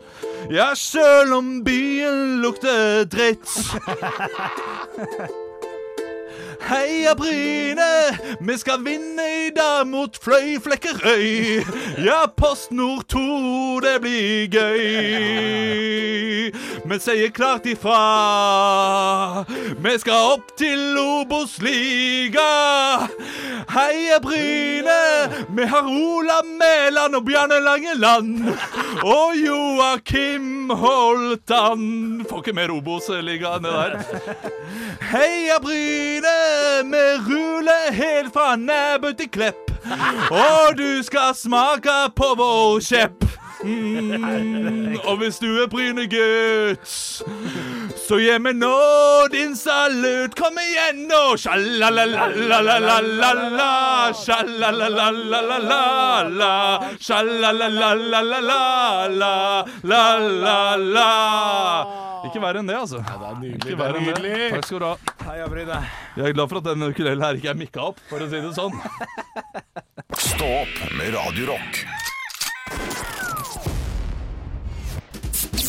Ja, 0.52 0.70
sjøl 0.78 1.32
om 1.36 1.58
byen 1.66 2.38
lukter 2.40 3.04
dritt 3.12 3.44
Heia 6.60 7.14
Bryne, 7.14 8.18
vi 8.40 8.58
skal 8.58 8.84
vinne 8.84 9.24
i 9.46 9.50
dag 9.56 9.86
mot 9.88 10.16
Fløyflekkerøy. 10.22 11.64
Ja, 12.04 12.26
Post 12.36 12.70
Nord 12.70 13.08
2, 13.08 13.80
det 13.84 13.96
blir 14.04 14.46
gøy. 14.52 15.90
Vi 16.90 16.98
sier 16.98 17.30
klart 17.30 17.66
ifra. 17.70 19.44
Vi 19.78 19.92
skal 20.02 20.34
opp 20.34 20.54
til 20.58 20.98
Obos-liga. 20.98 22.40
Heia 23.70 24.18
Bryne, 24.22 25.00
vi 25.54 25.66
har 25.70 25.86
Ola 25.86 26.40
Mæland 26.46 27.14
og 27.14 27.24
Bjarne 27.28 27.60
Langeland. 27.62 28.50
Og 29.04 29.36
Joakim 29.38 30.70
Holtan. 30.70 32.26
Får 32.28 32.42
ikke 32.42 32.56
mer 32.58 32.74
Obos-liga 32.74 33.56
enn 33.58 33.68
det 33.68 33.74
der. 33.76 33.92
Heia 35.12 35.58
Bryne, 35.62 36.36
med 36.84 37.18
rule 37.28 37.92
helt 37.92 38.32
fra 38.32 38.56
Næbu 38.56 39.12
til 39.18 39.30
Klepp. 39.30 39.70
Og 40.30 40.78
du 40.78 41.02
skal 41.02 41.34
smake 41.34 42.12
på 42.16 42.34
vår 42.36 42.80
kjepp. 42.80 43.24
Mm, 43.64 44.96
og 45.04 45.16
hvis 45.16 45.38
du 45.38 45.46
er 45.60 45.66
Bryne-gutt, 45.68 46.88
så 48.08 48.16
gi 48.16 48.38
meg 48.40 48.56
nå 48.56 48.72
din 49.34 49.52
salut 49.56 50.34
Kom 50.38 50.56
igjen 50.62 51.02
nå! 51.10 51.36
Sjalalalalala, 51.36 53.66
sjalalalalala, 54.16 56.52
sjalalalalala, 57.04 58.62
la-la-la. 59.92 62.09
Ikke 62.28 62.42
verre 62.42 62.60
enn 62.60 62.68
det, 62.68 62.76
altså. 62.76 63.00
Ja, 63.00 63.16
Det 63.20 63.28
er 63.30 63.38
nydelig. 63.40 63.60
Ikke 63.60 63.76
Det 63.76 63.86
er 63.86 63.98
enn 64.00 64.22
det. 64.26 64.50
Takk 64.56 64.68
skal 64.68 64.82
du 64.82 64.86
ha. 64.86 64.96
Heia 65.30 65.46
Bryne. 65.48 65.78
Jeg 66.16 66.26
er 66.28 66.36
glad 66.36 66.50
for 66.52 66.60
at 66.60 66.68
denne 66.68 66.90
ukulelen 66.92 67.24
her 67.24 67.40
ikke 67.40 67.52
er 67.54 67.58
mikka 67.62 67.86
opp, 67.92 68.02
for 68.10 68.20
å 68.20 68.28
si 68.30 68.42
det 68.44 68.52
sånn. 68.56 68.76
Stå 70.20 70.50
opp 70.60 70.76
med 70.98 71.14
Radio 71.16 71.52
Rock. 71.54 71.82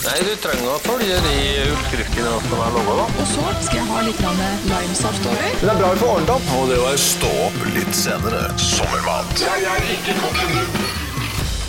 Nei, 0.02 0.18
du 0.26 0.32
trenger 0.42 0.66
å 0.74 0.80
følge 0.82 1.18
de 1.24 1.34
utskriftene 1.72 2.32
som 2.48 2.62
er 2.66 2.72
laga, 2.74 2.96
da. 2.98 3.04
Og 3.22 3.28
så 3.30 3.52
skal 3.68 3.78
jeg 3.78 3.86
ha 3.92 4.00
litt 4.08 4.24
limesaft 4.72 5.30
over. 5.30 5.46
Det 5.62 5.70
er 5.70 5.78
bra 5.78 5.92
vi 5.94 6.02
får 6.02 6.14
ordnet 6.16 6.34
opp. 6.36 6.50
Og 6.58 6.66
det 6.74 6.80
var 6.82 6.98
Stå 7.06 7.32
opp 7.46 7.62
litt 7.78 7.94
senere. 7.96 8.42
Sommermat. 8.58 9.46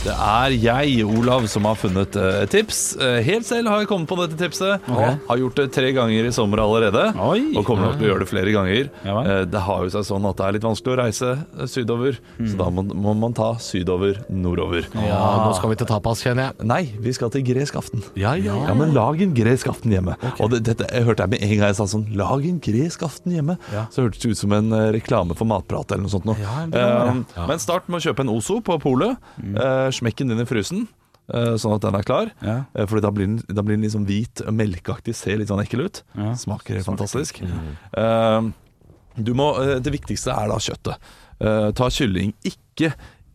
Det 0.02 0.10
er 0.18 0.54
jeg, 0.58 1.04
Olav, 1.06 1.44
som 1.46 1.62
har 1.68 1.76
funnet 1.78 2.16
et 2.18 2.50
tips. 2.50 2.78
Eh, 2.98 3.20
helt 3.22 3.46
selv 3.46 3.68
har 3.70 3.84
jeg 3.84 3.86
kommet 3.86 4.08
på 4.10 4.16
dette 4.18 4.34
tipset. 4.40 4.82
Har 4.90 5.38
gjort 5.38 5.60
det 5.60 5.68
tre 5.76 5.92
ganger 5.94 6.26
i 6.26 6.32
sommer 6.34 6.58
allerede. 6.58 7.04
Oi. 7.22 7.52
Og 7.54 7.62
kommer 7.68 7.86
nok 7.86 8.00
til 8.00 8.08
å 8.08 8.10
gjøre 8.10 8.24
det 8.24 8.28
flere 8.32 8.50
ganger. 8.54 8.88
Ja. 9.06 9.14
Eh, 9.22 9.42
det 9.46 9.62
har 9.62 9.84
jo 9.86 9.92
seg 9.94 10.02
sånn 10.08 10.26
at 10.26 10.40
det 10.40 10.48
er 10.48 10.56
litt 10.56 10.66
vanskelig 10.66 10.94
å 10.96 10.98
reise 11.04 11.30
sydover, 11.70 11.70
sydover, 11.82 12.18
så 12.50 12.58
da 12.58 12.66
må, 12.74 12.82
må 13.04 13.12
man 13.18 13.34
ta 13.36 13.52
sydover 13.62 14.18
nordover. 14.32 14.88
Ja, 15.06 15.20
nå 15.44 15.52
skal 15.58 15.70
vi 15.70 15.78
til 15.84 15.88
tapas, 15.92 16.24
kjenner 16.26 16.48
jeg. 16.48 16.66
Nei, 16.72 16.80
vi 17.06 17.14
skal 17.14 17.30
til 17.34 17.46
gresk 17.46 17.78
aften. 17.78 18.02
Ja, 18.18 18.34
ja. 18.34 18.58
Ja, 18.66 18.74
men 18.78 18.94
lag 18.96 19.22
en 19.22 19.36
gresk 19.38 19.70
aften 19.70 19.94
hjemme. 19.94 20.16
Og 20.42 20.50
det, 20.56 20.64
dette 20.66 20.90
jeg 20.90 21.06
hørte 21.06 21.28
jeg 21.28 21.34
med 21.36 21.46
en 21.46 21.54
gang 21.54 21.70
jeg 21.70 21.78
sa 21.78 21.86
sånn 21.94 22.08
Lag 22.18 22.42
en 22.48 22.58
gresk 22.62 23.06
aften 23.06 23.36
hjemme. 23.38 23.54
Så 23.94 24.02
hørtes 24.08 24.22
det 24.26 24.34
ut 24.34 24.42
som 24.42 24.58
en 24.58 24.74
reklame 24.98 25.38
for 25.38 25.46
matprat 25.50 25.94
eller 25.94 26.08
noe 26.08 26.14
sånt. 26.16 26.26
Noe. 26.26 26.38
Eh, 26.42 27.46
Men 27.46 27.62
start 27.62 27.86
med 27.86 28.02
å 28.02 28.04
kjøpe 28.10 28.26
en 28.26 28.34
Ozo 28.34 28.58
på 28.66 28.80
polet. 28.82 29.14
Eh, 29.38 29.88
smekk 29.92 30.16
din 30.22 30.30
inn 30.34 30.40
i 30.42 30.48
frysen. 30.48 30.86
eh, 31.32 31.54
Sånn 31.60 31.74
at 31.76 31.82
den 31.84 31.94
er 31.94 32.02
klar. 32.02 32.32
Ja. 32.42 32.64
Eh, 32.74 32.86
Fordi 32.86 33.02
da 33.04 33.10
blir 33.14 33.26
den, 33.26 33.38
da 33.48 33.62
blir 33.62 33.76
den 33.78 33.84
liksom 33.86 34.06
hvit, 34.08 34.42
melkeaktig, 34.50 35.14
ser 35.14 35.38
litt 35.38 35.48
sånn 35.48 35.62
ekkel 35.62 35.84
ut. 35.86 36.02
Smaker 36.36 36.74
helt 36.80 36.86
fantastisk. 36.88 37.40
Mm. 37.44 38.52
du 39.16 39.32
må, 39.36 39.50
eh, 39.62 39.78
det 39.84 39.92
viktigste 39.92 40.32
er 40.32 40.48
da 40.48 40.56
kjøttet. 40.58 40.96
Eh, 41.40 41.70
ta 41.76 41.88
kylling. 41.92 42.32
Ikke, 42.48 42.92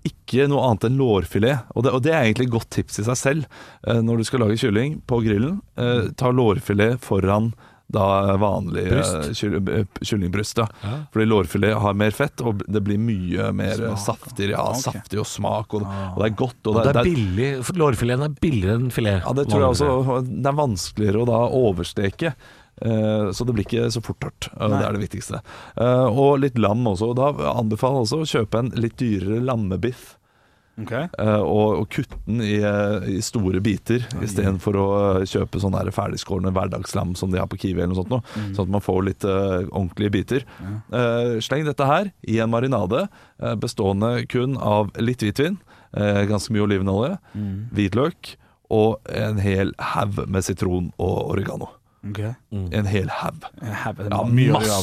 ikke 0.07 0.47
noe 0.49 0.63
annet 0.69 0.85
enn 0.89 0.97
lårfilet. 0.97 1.65
Og 1.75 1.83
det, 1.85 1.91
og 1.93 2.01
det 2.05 2.13
er 2.13 2.23
egentlig 2.25 2.47
et 2.47 2.53
godt 2.55 2.69
tips 2.73 2.99
i 2.99 3.03
seg 3.07 3.17
selv 3.19 3.45
eh, 3.87 4.01
når 4.01 4.17
du 4.17 4.23
skal 4.29 4.39
lage 4.45 4.57
kylling 4.61 5.01
på 5.07 5.21
grillen. 5.25 5.59
Eh, 5.77 6.09
ta 6.17 6.31
lårfilet 6.33 6.99
foran 7.03 7.51
da 7.87 8.35
vanlig 8.37 8.83
eh, 8.91 8.99
eh, 8.99 9.85
kyllingbryst. 10.03 10.57
Ja. 10.59 10.67
Fordi 11.13 11.25
lårfilet 11.25 11.77
har 11.79 11.93
mer 11.95 12.11
fett, 12.11 12.41
og 12.43 12.63
det 12.67 12.81
blir 12.83 12.99
mye 12.99 13.51
mer 13.55 13.79
saftig, 13.95 14.49
ja, 14.51 14.65
okay. 14.73 14.83
saftig 14.89 15.21
og 15.21 15.27
smak. 15.29 15.73
Og, 15.77 15.87
og 15.87 16.19
det 16.21 16.29
er 16.31 16.37
godt. 16.43 16.59
Og 16.67 16.75
Og 16.75 16.81
det 16.83 16.89
er 16.91 16.93
det 16.93 17.03
er- 17.05 17.09
billig. 17.15 17.49
Lårfileten 17.79 18.27
er 18.27 18.37
billigere 18.43 18.79
enn 18.81 18.91
filet. 18.91 19.21
ja, 19.23 19.33
det 19.33 19.47
tror 19.47 19.63
jeg 19.63 19.69
også. 19.75 20.21
Det 20.27 20.51
er 20.51 20.61
vanskeligere 20.63 21.23
å 21.23 21.29
da 21.31 21.43
oversteke 21.47 22.33
Eh, 22.77 23.31
Så 23.31 23.43
det 23.43 23.53
blir 23.55 23.65
ikke 23.65 23.87
så 23.89 24.03
fort 24.05 24.19
tørt. 24.21 24.49
Det 24.53 24.85
er 24.85 24.93
det 24.93 25.01
viktigste. 25.01 25.39
Og 26.13 26.39
litt 26.39 26.57
lam 26.61 26.85
også. 26.85 27.15
Da 27.17 27.31
anbefaler 27.57 28.03
jeg 28.03 28.05
også 28.05 28.19
å 28.21 28.27
kjøpe 28.29 28.59
en 28.59 28.69
litt 28.77 28.97
dyrere 28.97 29.41
lammebiff. 29.41 30.16
Ok. 30.77 30.91
eh, 30.93 31.41
Og, 31.41 31.79
og 31.81 31.87
kutte 31.89 32.17
den 32.27 32.41
i, 32.45 32.57
eh, 32.61 33.07
i 33.17 33.21
store 33.25 33.61
biter 33.63 34.03
istedenfor 34.21 34.77
å 34.77 34.87
eh, 35.17 35.25
kjøpe 35.29 35.61
sånn 35.61 35.77
ferdigskårne 35.93 36.51
hverdagslam 36.53 37.15
som 37.17 37.31
de 37.33 37.39
har 37.41 37.49
på 37.49 37.57
Kiwi. 37.57 37.81
eller 37.81 37.95
noe 37.95 38.01
sånt 38.03 38.13
nå, 38.13 38.21
Sånn 38.53 38.67
at 38.67 38.73
man 38.77 38.83
får 38.85 39.03
litt 39.07 39.25
uh, 39.25 39.65
ordentlige 39.71 40.13
biter. 40.13 40.45
Eh, 40.93 41.37
sleng 41.41 41.65
dette 41.65 41.85
her 41.87 42.11
i 42.27 42.37
en 42.43 42.51
marinade 42.53 43.07
uh, 43.07 43.55
bestående 43.55 44.25
kun 44.29 44.57
av 44.57 44.91
litt 45.01 45.23
hvitvin, 45.25 45.57
ganske 45.97 46.51
mye 46.53 46.65
olivenolje, 46.65 47.15
hvitløk 47.73 48.35
og 48.69 48.99
en 49.09 49.39
hel 49.41 49.71
haug 49.95 50.19
med 50.29 50.43
sitron 50.45 50.91
og 50.99 51.31
oregano. 51.31 51.69
Ok. 52.05 52.19
En 52.51 52.85
hel 52.85 53.09
haug. 53.09 53.45
Ja, 53.61 53.93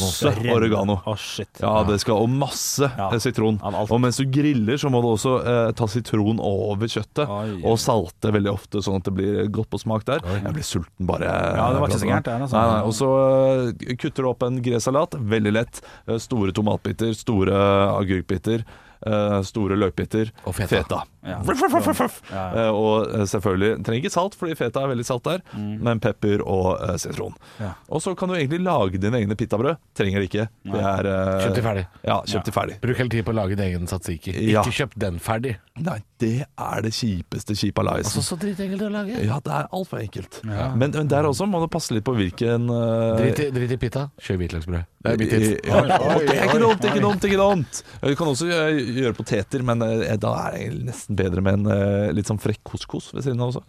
masse 0.03 0.33
oregano. 0.53 0.99
Oh, 1.07 1.17
shit. 1.17 1.49
Ja, 1.61 1.85
det 1.87 2.01
skal 2.03 2.19
Og 2.25 2.29
masse 2.31 2.89
Ja, 2.99 3.09
eh, 3.13 3.21
sitron. 3.23 3.61
Og 3.63 4.01
mens 4.03 4.19
du 4.21 4.27
griller, 4.31 4.77
så 4.81 4.91
må 4.93 5.01
du 5.05 5.11
også 5.13 5.37
eh, 5.41 5.71
ta 5.79 5.89
sitron 5.91 6.41
over 6.43 6.91
kjøttet. 6.91 7.25
Oi, 7.25 7.57
oi. 7.57 7.61
Og 7.71 7.79
salte 7.81 8.33
veldig 8.35 8.53
ofte, 8.53 8.83
sånn 8.85 9.01
at 9.01 9.09
det 9.09 9.15
blir 9.17 9.43
godt 9.55 9.71
på 9.73 9.81
smak 9.85 10.07
der. 10.09 10.25
Jeg 10.25 10.57
blir 10.57 10.67
sulten 10.67 11.09
bare 11.09 11.29
Ja, 11.31 11.71
det 11.73 11.83
var 11.83 11.93
ikke 11.93 12.03
så 12.03 12.11
gærent, 12.11 12.29
det, 12.29 12.39
altså. 12.49 12.57
Nei, 12.57 12.67
nei. 12.73 12.81
Og 12.89 12.97
så 12.99 13.11
uh, 13.15 13.95
kutter 14.01 14.27
du 14.27 14.31
opp 14.31 14.47
en 14.47 14.63
gresalat. 14.65 15.19
Veldig 15.35 15.55
lett. 15.55 15.85
Eh, 16.09 16.19
store 16.23 16.55
tomatbiter, 16.57 17.15
store 17.19 17.61
agurkbiter. 17.95 18.67
Eh, 19.07 19.37
store 19.47 19.79
løkbiter. 19.79 20.33
Og 20.49 20.57
feta. 20.57 21.03
Ja. 21.25 21.39
Ruff, 21.47 21.63
ruff. 22.01 22.21
Ja, 22.31 22.43
Eh, 22.55 22.69
og 22.71 23.09
eh, 23.09 23.25
selvfølgelig 23.27 23.79
trenger 23.85 24.03
ikke 24.05 24.13
salt, 24.13 24.35
fordi 24.39 24.55
feta 24.59 24.83
er 24.85 24.91
veldig 24.93 25.07
salt 25.09 25.25
der, 25.27 25.41
men 25.57 26.01
pepper 26.03 26.43
og 26.45 26.77
sitron. 27.01 27.33
Mm. 27.35 27.65
Ja. 27.65 27.71
Og 27.89 28.03
så 28.05 28.13
kan 28.19 28.31
du 28.31 28.37
egentlig 28.37 28.61
lage 28.63 29.01
dine 29.01 29.19
egne 29.23 29.37
pitabrød. 29.39 29.81
Trenger 29.97 30.23
det 30.23 30.29
ikke. 30.31 30.47
Det 30.69 30.83
er 30.83 31.09
Kjøpt 31.45 31.59
det 31.59 31.65
ferdig. 31.65 31.85
Ja, 32.05 32.19
kjøpt 32.29 32.51
det 32.51 32.55
ferdig. 32.55 32.77
Bruk 32.85 33.01
hele 33.01 33.13
tiden 33.15 33.27
på 33.27 33.35
å 33.35 33.39
lage 33.41 33.57
din 33.59 33.65
egen 33.67 33.91
satsiki. 33.91 34.35
Ja. 34.53 34.63
Ikke 34.63 34.77
kjøp 34.83 34.97
den 35.07 35.19
ferdig. 35.23 35.57
Nei, 35.81 35.99
det 36.23 36.35
er 36.47 36.85
det 36.85 36.93
kjipeste 36.95 37.57
kjipa-laisen. 37.59 38.23
så 38.23 38.39
dritenkelt 38.41 38.87
å 38.87 38.93
lage. 38.95 39.19
Ja, 39.25 39.41
det 39.45 39.55
er 39.57 39.71
altfor 39.75 40.03
enkelt. 40.05 40.43
Men, 40.45 40.91
men 40.95 41.11
der 41.11 41.27
også 41.29 41.49
må 41.51 41.63
du 41.65 41.69
passe 41.73 41.97
litt 41.97 42.07
på 42.07 42.15
hvilken 42.17 42.69
uh... 42.71 43.17
Drit 43.19 43.41
i, 43.47 43.51
drit 43.55 43.75
i 43.75 43.81
pita, 43.81 44.09
kjør 44.23 44.45
hvitløksbrød. 44.45 44.94
Det 45.05 45.13
er 45.13 45.19
mitt 45.21 45.33
tips. 45.35 45.67
ja, 45.69 45.81
det 45.85 46.35
er 46.35 46.47
ikke 46.49 46.61
dumt, 46.63 46.85
ikke 46.89 47.01
dumt, 47.05 47.25
ikke 47.29 47.37
dumt. 47.41 47.81
Du 48.01 48.15
kan 48.17 48.31
også 48.31 48.47
gjøre, 48.49 48.85
gjøre 49.03 49.17
poteter, 49.19 49.65
men 49.69 49.85
eh, 49.85 50.15
da 50.17 50.31
er 50.49 50.55
det 50.73 50.87
nesten 50.89 51.19
bedre 51.19 51.43
med 51.45 51.59
en 51.59 51.69
eh, 51.75 52.07
litt 52.17 52.31
sånn 52.31 52.41
frekk 52.41 52.63
couscous 52.73 53.11
ved 53.13 53.27
siden 53.27 53.43
av 53.45 53.53
også. 53.53 53.63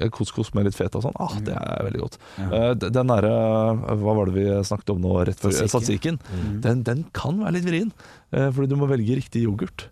Eh, 0.00 0.08
Couscous 0.16 0.54
med 0.56 0.64
litt 0.70 0.78
feta 0.78 0.96
og 0.96 1.04
sånn, 1.04 1.18
ah, 1.20 1.36
det 1.44 1.52
er 1.60 1.84
veldig 1.90 2.00
godt. 2.06 2.16
Eh, 2.48 2.72
Den 2.86 3.12
derre 3.12 3.34
Hva 4.00 4.16
var 4.16 4.30
det 4.30 4.36
vi 4.38 4.46
snakket 4.64 4.94
om 4.96 5.04
nå 5.04 5.18
rett 5.28 5.44
før? 5.44 5.52
satsiken? 5.76 6.16
Den, 6.64 6.82
den 6.88 7.04
kan 7.12 7.36
være 7.44 7.58
litt 7.58 7.68
vrien, 7.68 7.92
eh, 8.32 8.48
fordi 8.48 8.72
du 8.72 8.78
må 8.80 8.88
velge 8.88 9.20
riktig 9.20 9.44
yoghurt. 9.44 9.90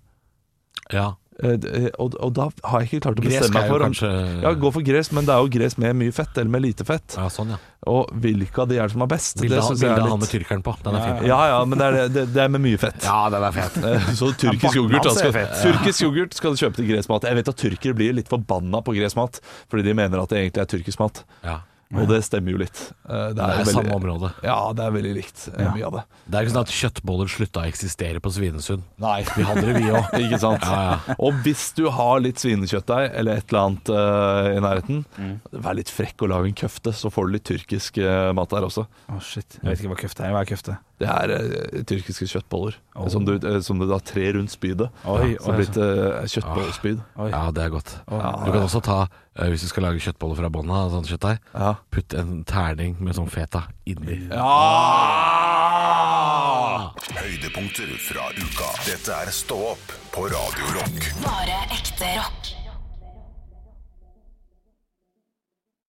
Ja. 0.95 1.11
Eh, 1.39 1.55
eh, 1.55 1.85
Og, 2.03 2.17
og 2.19 2.33
da 2.35 2.49
har 2.67 2.81
jeg 2.83 2.89
ikke 2.89 3.01
klart 3.07 3.21
å 3.21 3.23
bestemme 3.23 3.55
meg 3.55 3.69
for 3.71 3.83
om 3.85 3.93
kanskje 3.93 4.09
Ja, 4.43 4.51
gå 4.59 4.73
for 4.75 4.83
gress, 4.83 5.13
men 5.15 5.27
det 5.29 5.35
er 5.37 5.45
jo 5.45 5.51
gress 5.55 5.77
med 5.79 5.95
mye 6.01 6.15
fett, 6.17 6.33
eller 6.35 6.51
med 6.51 6.65
lite 6.65 6.87
fett. 6.89 7.15
Ja, 7.15 7.29
sånn, 7.31 7.53
ja. 7.55 7.59
Og 7.87 8.11
hvilke 8.25 8.65
av 8.65 8.69
de 8.73 8.81
er 8.81 8.89
det 8.91 8.97
som 8.97 9.05
er 9.07 9.11
best? 9.13 9.39
Bildet 9.39 9.61
det 9.61 9.67
syns 9.69 9.85
jeg 9.85 9.93
er 9.95 10.03
litt 10.03 10.11
han 10.11 10.19
med 10.25 10.33
tyrkeren 10.33 10.65
på. 10.67 10.75
Den 10.83 10.99
er 10.99 11.05
fin. 11.07 11.29
Ja, 11.31 11.39
ja, 11.53 11.61
men 11.65 11.79
det 11.79 11.87
er, 11.87 12.11
det, 12.11 12.25
det 12.35 12.43
er 12.43 12.51
med 12.57 12.65
mye 12.67 12.81
fett. 12.83 12.99
Ja, 13.07 13.21
den 13.31 13.47
er 13.47 13.55
fet. 13.55 13.79
Eh, 13.87 14.11
Så 14.19 14.33
tyrkisk 14.35 14.81
yoghurt, 14.81 15.07
da 15.07 15.15
skal, 15.15 15.39
tyrkisk 15.63 16.03
yoghurt 16.09 16.35
skal 16.35 16.57
du 16.59 16.63
kjøpe 16.65 16.81
til 16.83 16.91
gressmat. 16.91 17.29
Jeg 17.31 17.39
vet 17.39 17.53
at 17.55 17.63
tyrkere 17.63 17.95
blir 18.03 18.19
litt 18.19 18.29
forbanna 18.35 18.83
på 18.83 18.97
gressmat, 18.99 19.39
fordi 19.71 19.87
de 19.87 19.95
mener 20.03 20.19
at 20.25 20.35
det 20.35 20.43
egentlig 20.43 20.67
er 20.67 20.73
tyrkisk 20.75 20.99
mat. 21.07 21.23
Ja. 21.47 21.61
Og 21.97 22.05
det 22.11 22.19
stemmer 22.27 22.53
jo 22.53 22.59
litt. 22.61 22.79
Eh, 23.09 23.31
Det 23.33 23.41
er 23.41 23.63
veldig- 23.65 23.73
samme 23.73 23.95
område. 23.97 24.33
Ja, 24.45 24.73
det 24.77 24.85
er 24.85 24.91
veldig 24.93 25.15
likt, 25.17 25.49
ja. 25.57 25.73
mye 25.73 25.87
av 25.87 25.93
det. 25.93 26.03
Det 26.29 26.35
er 26.37 26.45
ikke 26.45 26.53
sånn 26.53 26.67
at 26.67 26.75
kjøttboller 26.77 27.29
slutta 27.33 27.63
å 27.63 27.69
eksistere 27.71 28.21
på 28.21 28.29
Svinesund. 28.35 28.83
Nei, 28.99 29.23
vi 29.23 29.43
hadde 29.43 29.63
det, 29.65 29.75
vi 29.79 29.89
òg. 29.89 30.11
Ikke 30.29 30.39
sant? 30.43 30.61
Ja, 30.63 30.99
Og 31.19 31.33
hvis 31.45 31.73
du 31.75 31.89
har 31.89 32.21
litt 32.21 32.37
svinekjøttdeig 32.37 33.15
eller 33.15 33.37
et 33.41 33.49
eller 33.49 33.63
annet 33.65 33.89
uh, 33.89 34.51
i 34.53 34.61
nærheten, 34.61 35.05
vær 35.53 35.75
litt 35.79 35.89
frekk 35.89 36.23
og 36.27 36.29
lag 36.35 36.45
en 36.45 36.53
køfte, 36.55 36.93
så 36.93 37.09
får 37.11 37.27
du 37.27 37.33
litt 37.39 37.45
tyrkisk 37.49 37.99
uh, 38.05 38.33
mat 38.37 38.51
der 38.51 38.67
også. 38.69 38.85
Å, 39.09 39.21
shit. 39.25 39.57
Jeg 39.63 39.71
vet 39.71 39.81
ikke 39.81 39.95
hva 39.95 40.01
køfte 40.05 40.25
er. 40.27 40.33
Hva 40.37 40.43
er 40.45 40.51
køfte? 40.53 40.79
Det 40.99 41.07
er 41.09 41.31
uh, 41.31 41.83
tyrkiske 41.87 42.27
kjøttboller 42.27 42.75
som, 43.09 43.25
du, 43.25 43.37
uh, 43.39 43.61
som 43.63 43.79
du 43.79 43.87
da 43.89 43.99
trer 44.03 44.35
rundt 44.37 44.51
spydet. 44.53 44.91
Oi, 45.07 45.37
så 45.39 45.53
oi, 45.55 45.57
det 45.57 45.57
blir 45.57 45.69
et 45.71 45.79
eh, 45.79 46.29
kjøttbollespyd. 46.35 47.01
Ja, 47.31 47.51
det 47.55 47.63
er 47.65 47.71
godt. 47.71 47.95
Du 48.11 48.51
kan 48.51 48.65
også 48.65 48.81
ta, 48.83 48.97
eh, 49.07 49.28
hvis 49.39 49.63
du 49.63 49.69
skal 49.71 49.83
lage 49.87 50.01
kjøttboller 50.03 50.37
fra 50.41 50.51
bånn 50.51 50.71
av, 50.75 50.91
sånn 50.93 51.07
kjøttdeig, 51.07 51.39
Ja. 51.55 51.75
putt 51.95 52.15
en 52.19 52.45
terning 52.45 52.97
med 53.01 53.15
sånn 53.15 53.31
feta 53.31 53.63
inni. 53.87 54.29
Høydepunkter 57.19 57.91
fra 58.03 58.29
uka. 58.35 58.69
Dette 58.87 59.15
er 59.15 59.31
Stå 59.31 59.57
opp 59.73 59.93
på 60.13 60.27
Radio 60.33 60.73
Rock. 60.75 60.99
Bare 61.23 61.59
ekte 61.75 62.11
rock. 62.19 62.58